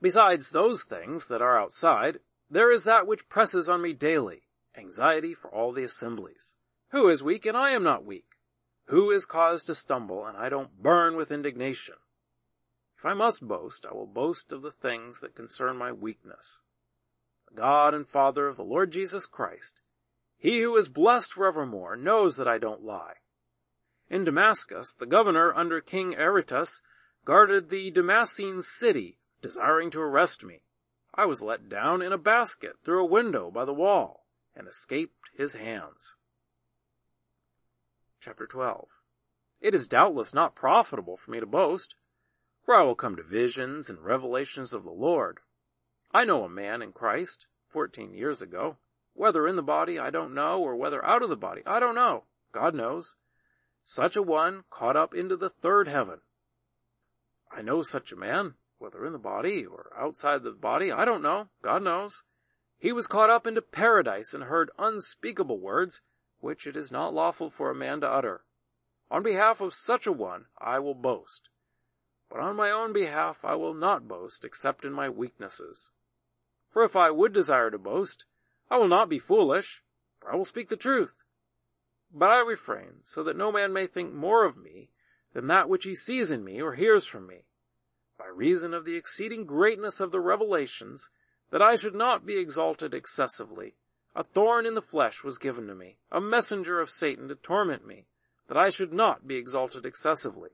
Besides 0.00 0.50
those 0.50 0.82
things 0.82 1.26
that 1.26 1.42
are 1.42 1.58
outside, 1.58 2.20
there 2.50 2.70
is 2.70 2.84
that 2.84 3.06
which 3.06 3.28
presses 3.28 3.68
on 3.68 3.82
me 3.82 3.92
daily, 3.92 4.42
anxiety 4.76 5.34
for 5.34 5.50
all 5.50 5.72
the 5.72 5.84
assemblies. 5.84 6.54
Who 6.90 7.08
is 7.08 7.22
weak 7.22 7.46
and 7.46 7.56
I 7.56 7.70
am 7.70 7.82
not 7.82 8.04
weak? 8.04 8.36
Who 8.86 9.10
is 9.10 9.24
caused 9.24 9.66
to 9.66 9.74
stumble 9.74 10.26
and 10.26 10.36
I 10.36 10.48
don't 10.48 10.82
burn 10.82 11.16
with 11.16 11.30
indignation? 11.30 11.94
If 12.98 13.06
I 13.06 13.14
must 13.14 13.46
boast, 13.46 13.86
I 13.86 13.94
will 13.94 14.06
boast 14.06 14.52
of 14.52 14.62
the 14.62 14.72
things 14.72 15.20
that 15.20 15.34
concern 15.34 15.76
my 15.76 15.92
weakness. 15.92 16.60
The 17.48 17.54
God 17.54 17.94
and 17.94 18.06
Father 18.06 18.46
of 18.46 18.56
the 18.56 18.64
Lord 18.64 18.90
Jesus 18.90 19.26
Christ, 19.26 19.80
he 20.40 20.62
who 20.62 20.74
is 20.76 20.88
blessed 20.88 21.34
forevermore, 21.34 21.96
knows 21.96 22.36
that 22.36 22.48
I 22.48 22.56
don't 22.56 22.82
lie. 22.82 23.16
In 24.08 24.24
Damascus, 24.24 24.94
the 24.94 25.04
governor 25.04 25.54
under 25.54 25.82
King 25.82 26.16
Aretas 26.16 26.80
guarded 27.26 27.68
the 27.68 27.90
Damascene 27.90 28.62
city, 28.62 29.18
desiring 29.42 29.90
to 29.90 30.00
arrest 30.00 30.42
me. 30.42 30.62
I 31.14 31.26
was 31.26 31.42
let 31.42 31.68
down 31.68 32.00
in 32.00 32.10
a 32.12 32.18
basket 32.18 32.76
through 32.82 33.02
a 33.02 33.06
window 33.06 33.50
by 33.50 33.66
the 33.66 33.74
wall 33.74 34.24
and 34.56 34.66
escaped 34.66 35.30
his 35.34 35.54
hands. 35.54 36.16
Chapter 38.22 38.46
12 38.46 38.88
It 39.60 39.74
is 39.74 39.88
doubtless 39.88 40.32
not 40.32 40.54
profitable 40.54 41.18
for 41.18 41.32
me 41.32 41.40
to 41.40 41.46
boast, 41.46 41.96
for 42.64 42.74
I 42.74 42.82
will 42.82 42.94
come 42.94 43.14
to 43.16 43.22
visions 43.22 43.90
and 43.90 44.02
revelations 44.02 44.72
of 44.72 44.84
the 44.84 44.90
Lord. 44.90 45.40
I 46.12 46.24
know 46.24 46.44
a 46.44 46.48
man 46.48 46.80
in 46.80 46.92
Christ, 46.92 47.46
fourteen 47.68 48.14
years 48.14 48.40
ago, 48.40 48.78
whether 49.14 49.46
in 49.46 49.56
the 49.56 49.62
body 49.62 49.98
I 49.98 50.10
don't 50.10 50.34
know, 50.34 50.60
or 50.60 50.76
whether 50.76 51.04
out 51.04 51.22
of 51.22 51.28
the 51.28 51.36
body 51.36 51.62
I 51.66 51.80
don't 51.80 51.94
know. 51.94 52.24
God 52.52 52.74
knows. 52.74 53.16
Such 53.82 54.16
a 54.16 54.22
one 54.22 54.64
caught 54.70 54.96
up 54.96 55.14
into 55.14 55.36
the 55.36 55.50
third 55.50 55.88
heaven. 55.88 56.20
I 57.50 57.62
know 57.62 57.82
such 57.82 58.12
a 58.12 58.16
man, 58.16 58.54
whether 58.78 59.04
in 59.04 59.12
the 59.12 59.18
body 59.18 59.66
or 59.66 59.92
outside 59.96 60.42
the 60.42 60.52
body, 60.52 60.92
I 60.92 61.04
don't 61.04 61.22
know. 61.22 61.48
God 61.62 61.82
knows. 61.82 62.24
He 62.78 62.92
was 62.92 63.06
caught 63.06 63.30
up 63.30 63.46
into 63.46 63.62
paradise 63.62 64.32
and 64.32 64.44
heard 64.44 64.70
unspeakable 64.78 65.58
words, 65.58 66.00
which 66.38 66.66
it 66.66 66.76
is 66.76 66.90
not 66.90 67.12
lawful 67.12 67.50
for 67.50 67.70
a 67.70 67.74
man 67.74 68.00
to 68.00 68.10
utter. 68.10 68.44
On 69.10 69.22
behalf 69.22 69.60
of 69.60 69.74
such 69.74 70.06
a 70.06 70.12
one, 70.12 70.46
I 70.58 70.78
will 70.78 70.94
boast. 70.94 71.50
But 72.30 72.40
on 72.40 72.56
my 72.56 72.70
own 72.70 72.92
behalf, 72.92 73.44
I 73.44 73.56
will 73.56 73.74
not 73.74 74.06
boast 74.06 74.44
except 74.44 74.84
in 74.84 74.92
my 74.92 75.08
weaknesses. 75.08 75.90
For 76.68 76.84
if 76.84 76.94
I 76.94 77.10
would 77.10 77.32
desire 77.32 77.70
to 77.70 77.78
boast, 77.78 78.24
I 78.70 78.78
will 78.78 78.88
not 78.88 79.08
be 79.08 79.18
foolish, 79.18 79.82
for 80.20 80.32
I 80.32 80.36
will 80.36 80.44
speak 80.44 80.68
the 80.68 80.76
truth. 80.76 81.22
But 82.12 82.30
I 82.30 82.40
refrain, 82.40 83.00
so 83.02 83.22
that 83.24 83.36
no 83.36 83.50
man 83.50 83.72
may 83.72 83.86
think 83.86 84.12
more 84.12 84.44
of 84.44 84.56
me 84.56 84.90
than 85.32 85.46
that 85.48 85.68
which 85.68 85.84
he 85.84 85.94
sees 85.94 86.30
in 86.30 86.44
me 86.44 86.60
or 86.60 86.74
hears 86.74 87.06
from 87.06 87.26
me 87.26 87.44
by 88.20 88.26
reason 88.26 88.74
of 88.74 88.84
the 88.84 88.96
exceeding 88.96 89.46
greatness 89.46 89.98
of 89.98 90.12
the 90.12 90.20
revelations, 90.20 91.08
that 91.50 91.62
I 91.62 91.74
should 91.74 91.94
not 91.94 92.26
be 92.26 92.38
exalted 92.38 92.92
excessively. 92.92 93.76
A 94.14 94.22
thorn 94.22 94.66
in 94.66 94.74
the 94.74 94.82
flesh 94.82 95.24
was 95.24 95.38
given 95.38 95.66
to 95.68 95.74
me, 95.74 95.96
a 96.12 96.20
messenger 96.20 96.80
of 96.80 96.90
Satan 96.90 97.28
to 97.28 97.34
torment 97.34 97.86
me, 97.86 98.04
that 98.48 98.58
I 98.58 98.68
should 98.68 98.92
not 98.92 99.26
be 99.26 99.36
exalted 99.36 99.86
excessively. 99.86 100.50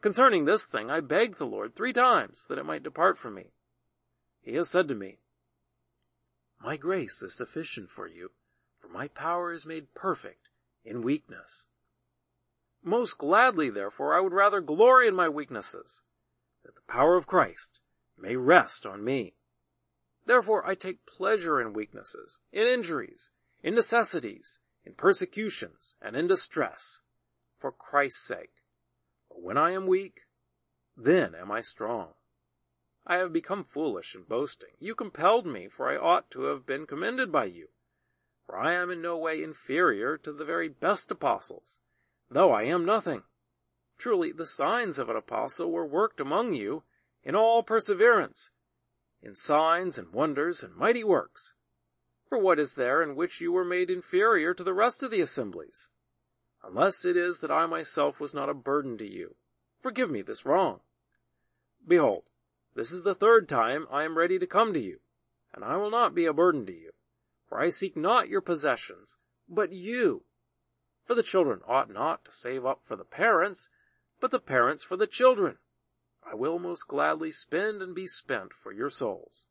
Concerning 0.00 0.44
this 0.44 0.64
thing 0.64 0.92
I 0.92 1.00
begged 1.00 1.38
the 1.38 1.44
Lord 1.44 1.74
three 1.74 1.92
times 1.92 2.46
that 2.48 2.58
it 2.58 2.66
might 2.66 2.84
depart 2.84 3.18
from 3.18 3.34
me. 3.34 3.50
He 4.40 4.54
has 4.54 4.70
said 4.70 4.86
to 4.86 4.94
me, 4.94 5.18
My 6.62 6.76
grace 6.76 7.22
is 7.22 7.34
sufficient 7.34 7.90
for 7.90 8.06
you, 8.06 8.30
for 8.78 8.86
my 8.86 9.08
power 9.08 9.52
is 9.52 9.66
made 9.66 9.94
perfect 9.94 10.48
in 10.84 11.02
weakness. 11.02 11.66
Most 12.84 13.18
gladly, 13.18 13.68
therefore, 13.68 14.14
I 14.14 14.20
would 14.20 14.32
rather 14.32 14.60
glory 14.60 15.08
in 15.08 15.14
my 15.16 15.28
weaknesses, 15.28 16.02
that 16.64 16.76
the 16.76 16.82
power 16.82 17.16
of 17.16 17.26
Christ 17.26 17.80
may 18.16 18.36
rest 18.36 18.86
on 18.86 19.02
me. 19.02 19.34
Therefore 20.24 20.64
I 20.64 20.76
take 20.76 21.04
pleasure 21.04 21.60
in 21.60 21.72
weaknesses, 21.72 22.38
in 22.52 22.68
injuries, 22.68 23.30
in 23.62 23.74
necessities, 23.74 24.60
in 24.84 24.94
persecutions, 24.94 25.94
and 26.00 26.14
in 26.14 26.28
distress, 26.28 27.00
for 27.58 27.72
Christ's 27.72 28.24
sake. 28.24 28.62
But 29.28 29.42
when 29.42 29.58
I 29.58 29.72
am 29.72 29.88
weak, 29.88 30.22
then 30.96 31.34
am 31.34 31.50
I 31.50 31.60
strong. 31.60 32.14
I 33.06 33.16
have 33.16 33.32
become 33.32 33.64
foolish 33.64 34.14
in 34.14 34.22
boasting. 34.22 34.70
You 34.78 34.94
compelled 34.94 35.46
me, 35.46 35.68
for 35.68 35.88
I 35.88 35.96
ought 35.96 36.30
to 36.30 36.42
have 36.44 36.64
been 36.64 36.86
commended 36.86 37.32
by 37.32 37.44
you. 37.44 37.68
For 38.46 38.56
I 38.56 38.74
am 38.74 38.90
in 38.90 39.02
no 39.02 39.18
way 39.18 39.42
inferior 39.42 40.16
to 40.18 40.32
the 40.32 40.44
very 40.44 40.68
best 40.68 41.10
apostles, 41.10 41.80
though 42.30 42.52
I 42.52 42.62
am 42.64 42.84
nothing. 42.84 43.24
Truly, 43.98 44.32
the 44.32 44.46
signs 44.46 44.98
of 44.98 45.08
an 45.08 45.16
apostle 45.16 45.70
were 45.70 45.86
worked 45.86 46.20
among 46.20 46.54
you 46.54 46.84
in 47.22 47.34
all 47.34 47.62
perseverance, 47.62 48.50
in 49.20 49.36
signs 49.36 49.98
and 49.98 50.12
wonders 50.12 50.62
and 50.62 50.74
mighty 50.74 51.04
works. 51.04 51.54
For 52.28 52.38
what 52.38 52.58
is 52.58 52.74
there 52.74 53.02
in 53.02 53.14
which 53.14 53.40
you 53.40 53.52
were 53.52 53.64
made 53.64 53.90
inferior 53.90 54.54
to 54.54 54.64
the 54.64 54.74
rest 54.74 55.02
of 55.02 55.10
the 55.10 55.20
assemblies? 55.20 55.90
Unless 56.62 57.04
it 57.04 57.16
is 57.16 57.40
that 57.40 57.50
I 57.50 57.66
myself 57.66 58.20
was 58.20 58.34
not 58.34 58.48
a 58.48 58.54
burden 58.54 58.96
to 58.98 59.06
you. 59.06 59.36
Forgive 59.80 60.10
me 60.10 60.22
this 60.22 60.46
wrong. 60.46 60.80
Behold, 61.86 62.24
this 62.74 62.92
is 62.92 63.02
the 63.02 63.14
third 63.14 63.48
time 63.48 63.86
I 63.90 64.04
am 64.04 64.16
ready 64.16 64.38
to 64.38 64.46
come 64.46 64.72
to 64.72 64.80
you, 64.80 65.00
and 65.52 65.64
I 65.64 65.76
will 65.76 65.90
not 65.90 66.14
be 66.14 66.24
a 66.24 66.32
burden 66.32 66.64
to 66.66 66.72
you. 66.72 66.92
For 67.48 67.60
I 67.60 67.68
seek 67.68 67.96
not 67.96 68.28
your 68.28 68.40
possessions, 68.40 69.18
but 69.48 69.72
you. 69.72 70.24
For 71.04 71.14
the 71.14 71.22
children 71.22 71.60
ought 71.66 71.90
not 71.90 72.24
to 72.24 72.32
save 72.32 72.64
up 72.64 72.80
for 72.82 72.96
the 72.96 73.04
parents, 73.04 73.68
but 74.20 74.30
the 74.30 74.40
parents 74.40 74.82
for 74.82 74.96
the 74.96 75.06
children. 75.06 75.58
I 76.24 76.34
will 76.34 76.58
most 76.58 76.88
gladly 76.88 77.30
spend 77.30 77.82
and 77.82 77.94
be 77.94 78.06
spent 78.06 78.54
for 78.54 78.72
your 78.72 78.88
souls. 78.88 79.46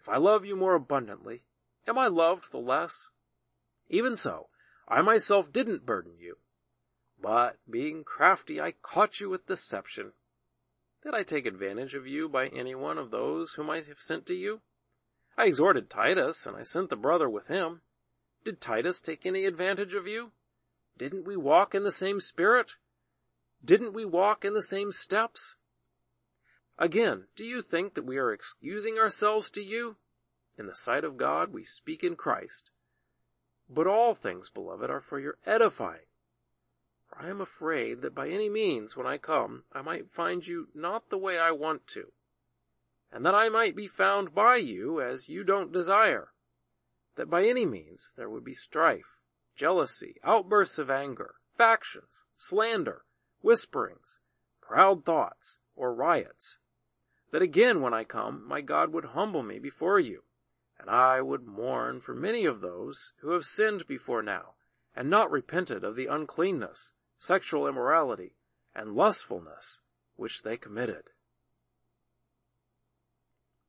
If 0.00 0.08
I 0.08 0.16
love 0.16 0.44
you 0.44 0.56
more 0.56 0.74
abundantly, 0.74 1.44
am 1.86 1.96
I 1.96 2.08
loved 2.08 2.50
the 2.50 2.58
less? 2.58 3.10
Even 3.88 4.16
so, 4.16 4.48
I 4.88 5.02
myself 5.02 5.52
didn't 5.52 5.86
burden 5.86 6.16
you. 6.18 6.38
But 7.20 7.58
being 7.70 8.02
crafty, 8.02 8.60
I 8.60 8.72
caught 8.72 9.20
you 9.20 9.30
with 9.30 9.46
deception. 9.46 10.14
Did 11.02 11.14
I 11.14 11.24
take 11.24 11.46
advantage 11.46 11.94
of 11.94 12.06
you 12.06 12.28
by 12.28 12.46
any 12.48 12.74
one 12.74 12.96
of 12.96 13.10
those 13.10 13.54
whom 13.54 13.70
I 13.70 13.76
have 13.76 14.00
sent 14.00 14.24
to 14.26 14.34
you? 14.34 14.60
I 15.36 15.46
exhorted 15.46 15.90
Titus, 15.90 16.46
and 16.46 16.56
I 16.56 16.62
sent 16.62 16.90
the 16.90 16.96
brother 16.96 17.28
with 17.28 17.48
him. 17.48 17.80
Did 18.44 18.60
Titus 18.60 19.00
take 19.00 19.26
any 19.26 19.44
advantage 19.44 19.94
of 19.94 20.06
you? 20.06 20.32
Didn't 20.96 21.24
we 21.24 21.36
walk 21.36 21.74
in 21.74 21.84
the 21.84 21.92
same 21.92 22.20
spirit? 22.20 22.74
Didn't 23.64 23.94
we 23.94 24.04
walk 24.04 24.44
in 24.44 24.54
the 24.54 24.62
same 24.62 24.92
steps? 24.92 25.56
Again, 26.78 27.24
do 27.34 27.44
you 27.44 27.62
think 27.62 27.94
that 27.94 28.06
we 28.06 28.18
are 28.18 28.32
excusing 28.32 28.98
ourselves 28.98 29.50
to 29.52 29.62
you? 29.62 29.96
In 30.58 30.66
the 30.66 30.74
sight 30.74 31.04
of 31.04 31.16
God, 31.16 31.52
we 31.52 31.64
speak 31.64 32.04
in 32.04 32.14
Christ. 32.14 32.70
But 33.68 33.86
all 33.86 34.14
things, 34.14 34.50
beloved, 34.50 34.90
are 34.90 35.00
for 35.00 35.18
your 35.18 35.38
edifying. 35.46 36.06
For 37.14 37.28
I 37.28 37.30
am 37.30 37.40
afraid 37.40 38.02
that 38.02 38.16
by 38.16 38.28
any 38.28 38.48
means, 38.48 38.96
when 38.96 39.06
I 39.06 39.16
come, 39.16 39.64
I 39.72 39.80
might 39.80 40.10
find 40.10 40.44
you 40.44 40.70
not 40.74 41.08
the 41.08 41.18
way 41.18 41.38
I 41.38 41.52
want 41.52 41.86
to. 41.88 42.12
and 43.12 43.24
that 43.24 43.34
I 43.34 43.48
might 43.48 43.76
be 43.76 43.86
found 43.86 44.34
by 44.34 44.56
you 44.56 45.00
as 45.00 45.28
you 45.28 45.44
don't 45.44 45.70
desire, 45.70 46.32
that 47.14 47.30
by 47.30 47.44
any 47.44 47.64
means 47.64 48.12
there 48.16 48.28
would 48.28 48.42
be 48.42 48.54
strife, 48.54 49.20
jealousy, 49.54 50.18
outbursts 50.24 50.78
of 50.80 50.90
anger, 50.90 51.36
factions, 51.56 52.24
slander, 52.36 53.04
whisperings, 53.40 54.18
proud 54.60 55.04
thoughts, 55.04 55.58
or 55.76 55.94
riots, 55.94 56.58
that 57.30 57.42
again 57.42 57.80
when 57.80 57.94
I 57.94 58.02
come, 58.02 58.44
my 58.48 58.62
God 58.62 58.92
would 58.92 59.04
humble 59.06 59.44
me 59.44 59.60
before 59.60 60.00
you, 60.00 60.24
and 60.76 60.90
I 60.90 61.22
would 61.22 61.46
mourn 61.46 62.00
for 62.00 62.14
many 62.14 62.46
of 62.46 62.60
those 62.60 63.12
who 63.18 63.30
have 63.30 63.44
sinned 63.44 63.86
before 63.86 64.22
now, 64.22 64.54
and 64.96 65.08
not 65.08 65.30
repented 65.30 65.84
of 65.84 65.94
the 65.94 66.06
uncleanness, 66.06 66.92
sexual 67.22 67.68
immorality, 67.68 68.34
and 68.74 68.96
lustfulness 68.96 69.80
which 70.16 70.42
they 70.42 70.56
committed. 70.56 71.04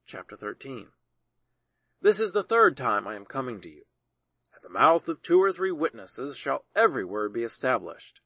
Chapter 0.08 0.36
13 0.36 0.88
This 2.01 2.20
is 2.20 2.32
the 2.32 2.41
third 2.41 2.76
time 2.76 3.08
I 3.08 3.14
am 3.14 3.26
coming 3.26 3.62
to 3.62 3.70
you. 3.70 3.84
At 4.56 4.64
the 4.64 4.70
mouth 4.70 5.08
of 5.08 5.22
two 5.22 5.39
or 5.39 5.54
three 5.54 5.72
witnesses 5.72 6.36
shall 6.36 6.66
every 6.76 7.06
word 7.06 7.32
be 7.32 7.43
established. 7.43 8.22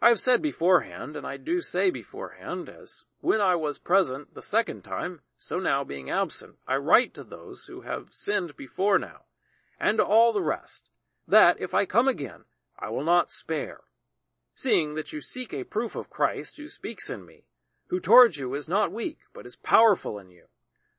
I 0.00 0.10
have 0.10 0.20
said 0.20 0.40
beforehand, 0.40 1.16
and 1.16 1.26
I 1.26 1.38
do 1.38 1.60
say 1.60 1.90
beforehand, 1.90 2.68
as 2.68 3.02
when 3.20 3.40
I 3.40 3.56
was 3.56 3.78
present 3.80 4.32
the 4.32 4.42
second 4.42 4.82
time, 4.82 5.22
so 5.36 5.58
now 5.58 5.82
being 5.82 6.08
absent, 6.08 6.54
I 6.68 6.76
write 6.76 7.14
to 7.14 7.24
those 7.24 7.66
who 7.66 7.80
have 7.80 8.10
sinned 8.14 8.56
before 8.56 9.00
now, 9.00 9.22
and 9.80 9.98
to 9.98 10.04
all 10.04 10.32
the 10.32 10.40
rest, 10.40 10.88
that 11.26 11.60
if 11.60 11.74
I 11.74 11.84
come 11.84 12.06
again, 12.06 12.44
I 12.78 12.90
will 12.90 13.04
not 13.04 13.28
spare, 13.28 13.80
seeing 14.54 14.94
that 14.94 15.12
you 15.12 15.20
seek 15.20 15.52
a 15.52 15.64
proof 15.64 15.94
of 15.94 16.10
Christ 16.10 16.56
who 16.56 16.68
speaks 16.68 17.08
in 17.08 17.24
me, 17.24 17.44
who 17.88 18.00
towards 18.00 18.36
you 18.36 18.54
is 18.54 18.68
not 18.68 18.92
weak, 18.92 19.18
but 19.32 19.46
is 19.46 19.56
powerful 19.56 20.18
in 20.18 20.30
you, 20.30 20.44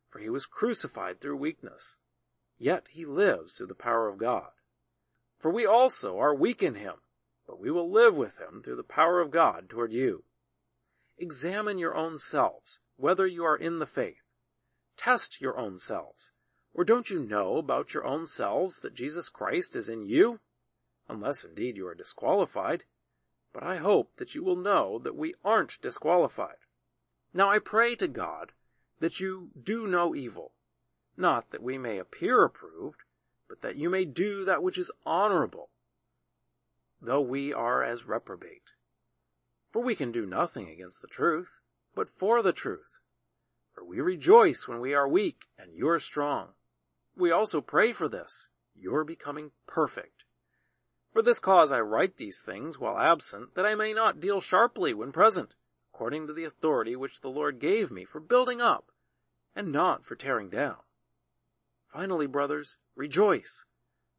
for 0.10 0.20
he 0.20 0.30
was 0.30 0.46
crucified 0.46 1.20
through 1.20 1.38
weakness, 1.38 1.98
yet 2.58 2.88
he 2.92 3.06
lives 3.06 3.56
through 3.56 3.68
the 3.68 3.76
power 3.76 4.08
of 4.08 4.18
God. 4.18 4.52
For 5.40 5.52
we 5.52 5.66
also 5.66 6.18
are 6.20 6.36
weak 6.36 6.64
in 6.64 6.76
him, 6.76 6.96
but 7.48 7.60
we 7.60 7.70
will 7.70 7.92
live 7.92 8.16
with 8.16 8.40
him 8.40 8.62
through 8.64 8.78
the 8.78 8.84
power 8.84 9.20
of 9.20 9.32
God 9.32 9.70
toward 9.70 9.92
you. 9.92 10.24
Examine 11.18 11.78
your 11.78 11.96
own 11.96 12.18
selves, 12.18 12.80
whether 12.96 13.28
you 13.28 13.44
are 13.44 13.58
in 13.58 13.80
the 13.80 13.86
faith. 13.86 14.24
Test 14.98 15.42
your 15.42 15.58
own 15.58 15.80
selves. 15.80 16.32
Or 16.74 16.84
don't 16.84 17.10
you 17.10 17.24
know 17.24 17.58
about 17.58 17.94
your 17.94 18.06
own 18.06 18.26
selves 18.26 18.80
that 18.80 18.96
Jesus 18.96 19.30
Christ 19.30 19.76
is 19.76 19.90
in 19.90 20.06
you? 20.06 20.40
Unless 21.08 21.44
indeed 21.44 21.78
you 21.78 21.88
are 21.88 21.96
disqualified. 21.96 22.86
But 23.54 23.64
I 23.64 23.78
hope 23.78 24.18
that 24.18 24.34
you 24.34 24.44
will 24.44 24.56
know 24.56 25.00
that 25.00 25.16
we 25.16 25.36
aren't 25.46 25.82
disqualified. 25.82 26.58
Now 27.34 27.50
I 27.50 27.60
pray 27.60 27.96
to 27.96 28.08
God 28.08 28.52
that 29.00 29.20
you 29.20 29.52
do 29.62 29.88
no 29.88 30.16
evil, 30.16 30.54
not 31.16 31.52
that 31.52 31.62
we 31.62 31.78
may 31.78 32.00
appear 32.00 32.44
approved, 32.44 33.04
but 33.48 33.62
that 33.62 33.76
you 33.76 33.90
may 33.90 34.06
do 34.06 34.44
that 34.46 34.64
which 34.64 34.78
is 34.78 34.92
honorable, 35.06 35.70
though 37.00 37.22
we 37.22 37.54
are 37.54 37.84
as 37.84 38.08
reprobate. 38.08 38.72
For 39.72 39.82
we 39.82 39.96
can 39.96 40.12
do 40.12 40.26
nothing 40.26 40.70
against 40.70 41.02
the 41.02 41.08
truth, 41.08 41.60
but 41.94 42.10
for 42.10 42.42
the 42.42 42.54
truth. 42.54 43.00
For 43.74 43.84
we 43.84 44.00
rejoice 44.00 44.68
when 44.68 44.80
we 44.80 44.94
are 44.94 45.08
weak 45.08 45.46
and 45.58 45.74
you 45.74 45.88
are 45.90 46.00
strong. 46.00 46.50
We 47.16 47.32
also 47.32 47.62
pray 47.62 47.92
for 47.94 48.08
this, 48.08 48.50
your 48.76 49.04
becoming 49.04 49.52
perfect. 49.68 50.23
For 51.14 51.22
this 51.22 51.40
cause 51.40 51.72
I 51.72 51.80
write 51.80 52.18
these 52.18 52.42
things 52.42 52.80
while 52.80 52.98
absent, 52.98 53.54
that 53.54 53.68
I 53.68 53.76
may 53.76 53.94
not 53.94 54.20
deal 54.20 54.42
sharply 54.42 54.96
when 54.96 55.12
present, 55.12 55.54
according 55.94 56.26
to 56.26 56.34
the 56.34 56.44
authority 56.44 56.96
which 56.96 57.22
the 57.22 57.30
Lord 57.30 57.60
gave 57.60 57.92
me 57.92 58.04
for 58.04 58.20
building 58.20 58.60
up, 58.60 58.92
and 59.56 59.72
not 59.72 60.04
for 60.04 60.16
tearing 60.16 60.50
down. 60.50 60.78
Finally, 61.88 62.26
brothers, 62.26 62.78
rejoice, 62.96 63.66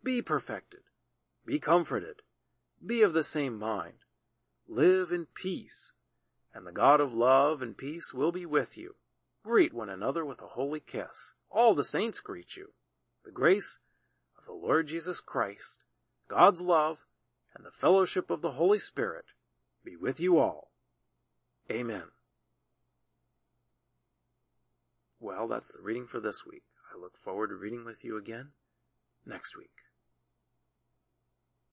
be 0.04 0.22
perfected, 0.22 0.82
be 1.44 1.58
comforted, 1.58 2.22
be 2.84 3.02
of 3.02 3.12
the 3.12 3.24
same 3.24 3.58
mind. 3.58 4.04
Live 4.68 5.10
in 5.10 5.26
peace, 5.26 5.92
and 6.54 6.64
the 6.64 6.72
God 6.72 7.00
of 7.00 7.12
love 7.12 7.60
and 7.60 7.76
peace 7.76 8.14
will 8.14 8.30
be 8.30 8.46
with 8.46 8.78
you. 8.78 8.94
Greet 9.42 9.74
one 9.74 9.88
another 9.88 10.24
with 10.24 10.40
a 10.40 10.48
holy 10.48 10.80
kiss. 10.80 11.34
All 11.50 11.74
the 11.74 11.82
saints 11.82 12.20
greet 12.20 12.56
you. 12.56 12.72
The 13.24 13.32
grace 13.32 13.78
of 14.38 14.44
the 14.44 14.52
Lord 14.52 14.86
Jesus 14.86 15.20
Christ, 15.20 15.84
God's 16.28 16.60
love, 16.60 17.04
and 17.54 17.64
the 17.64 17.70
fellowship 17.70 18.30
of 18.30 18.42
the 18.42 18.52
Holy 18.52 18.78
Spirit 18.78 19.26
be 19.84 19.96
with 19.96 20.18
you 20.18 20.38
all. 20.38 20.70
Amen. 21.70 22.04
Well, 25.20 25.48
that's 25.48 25.70
the 25.70 25.82
reading 25.82 26.06
for 26.06 26.20
this 26.20 26.44
week. 26.46 26.64
I 26.94 26.98
look 26.98 27.16
forward 27.16 27.48
to 27.48 27.56
reading 27.56 27.84
with 27.84 28.04
you 28.04 28.16
again 28.16 28.50
next 29.24 29.56
week. 29.56 29.83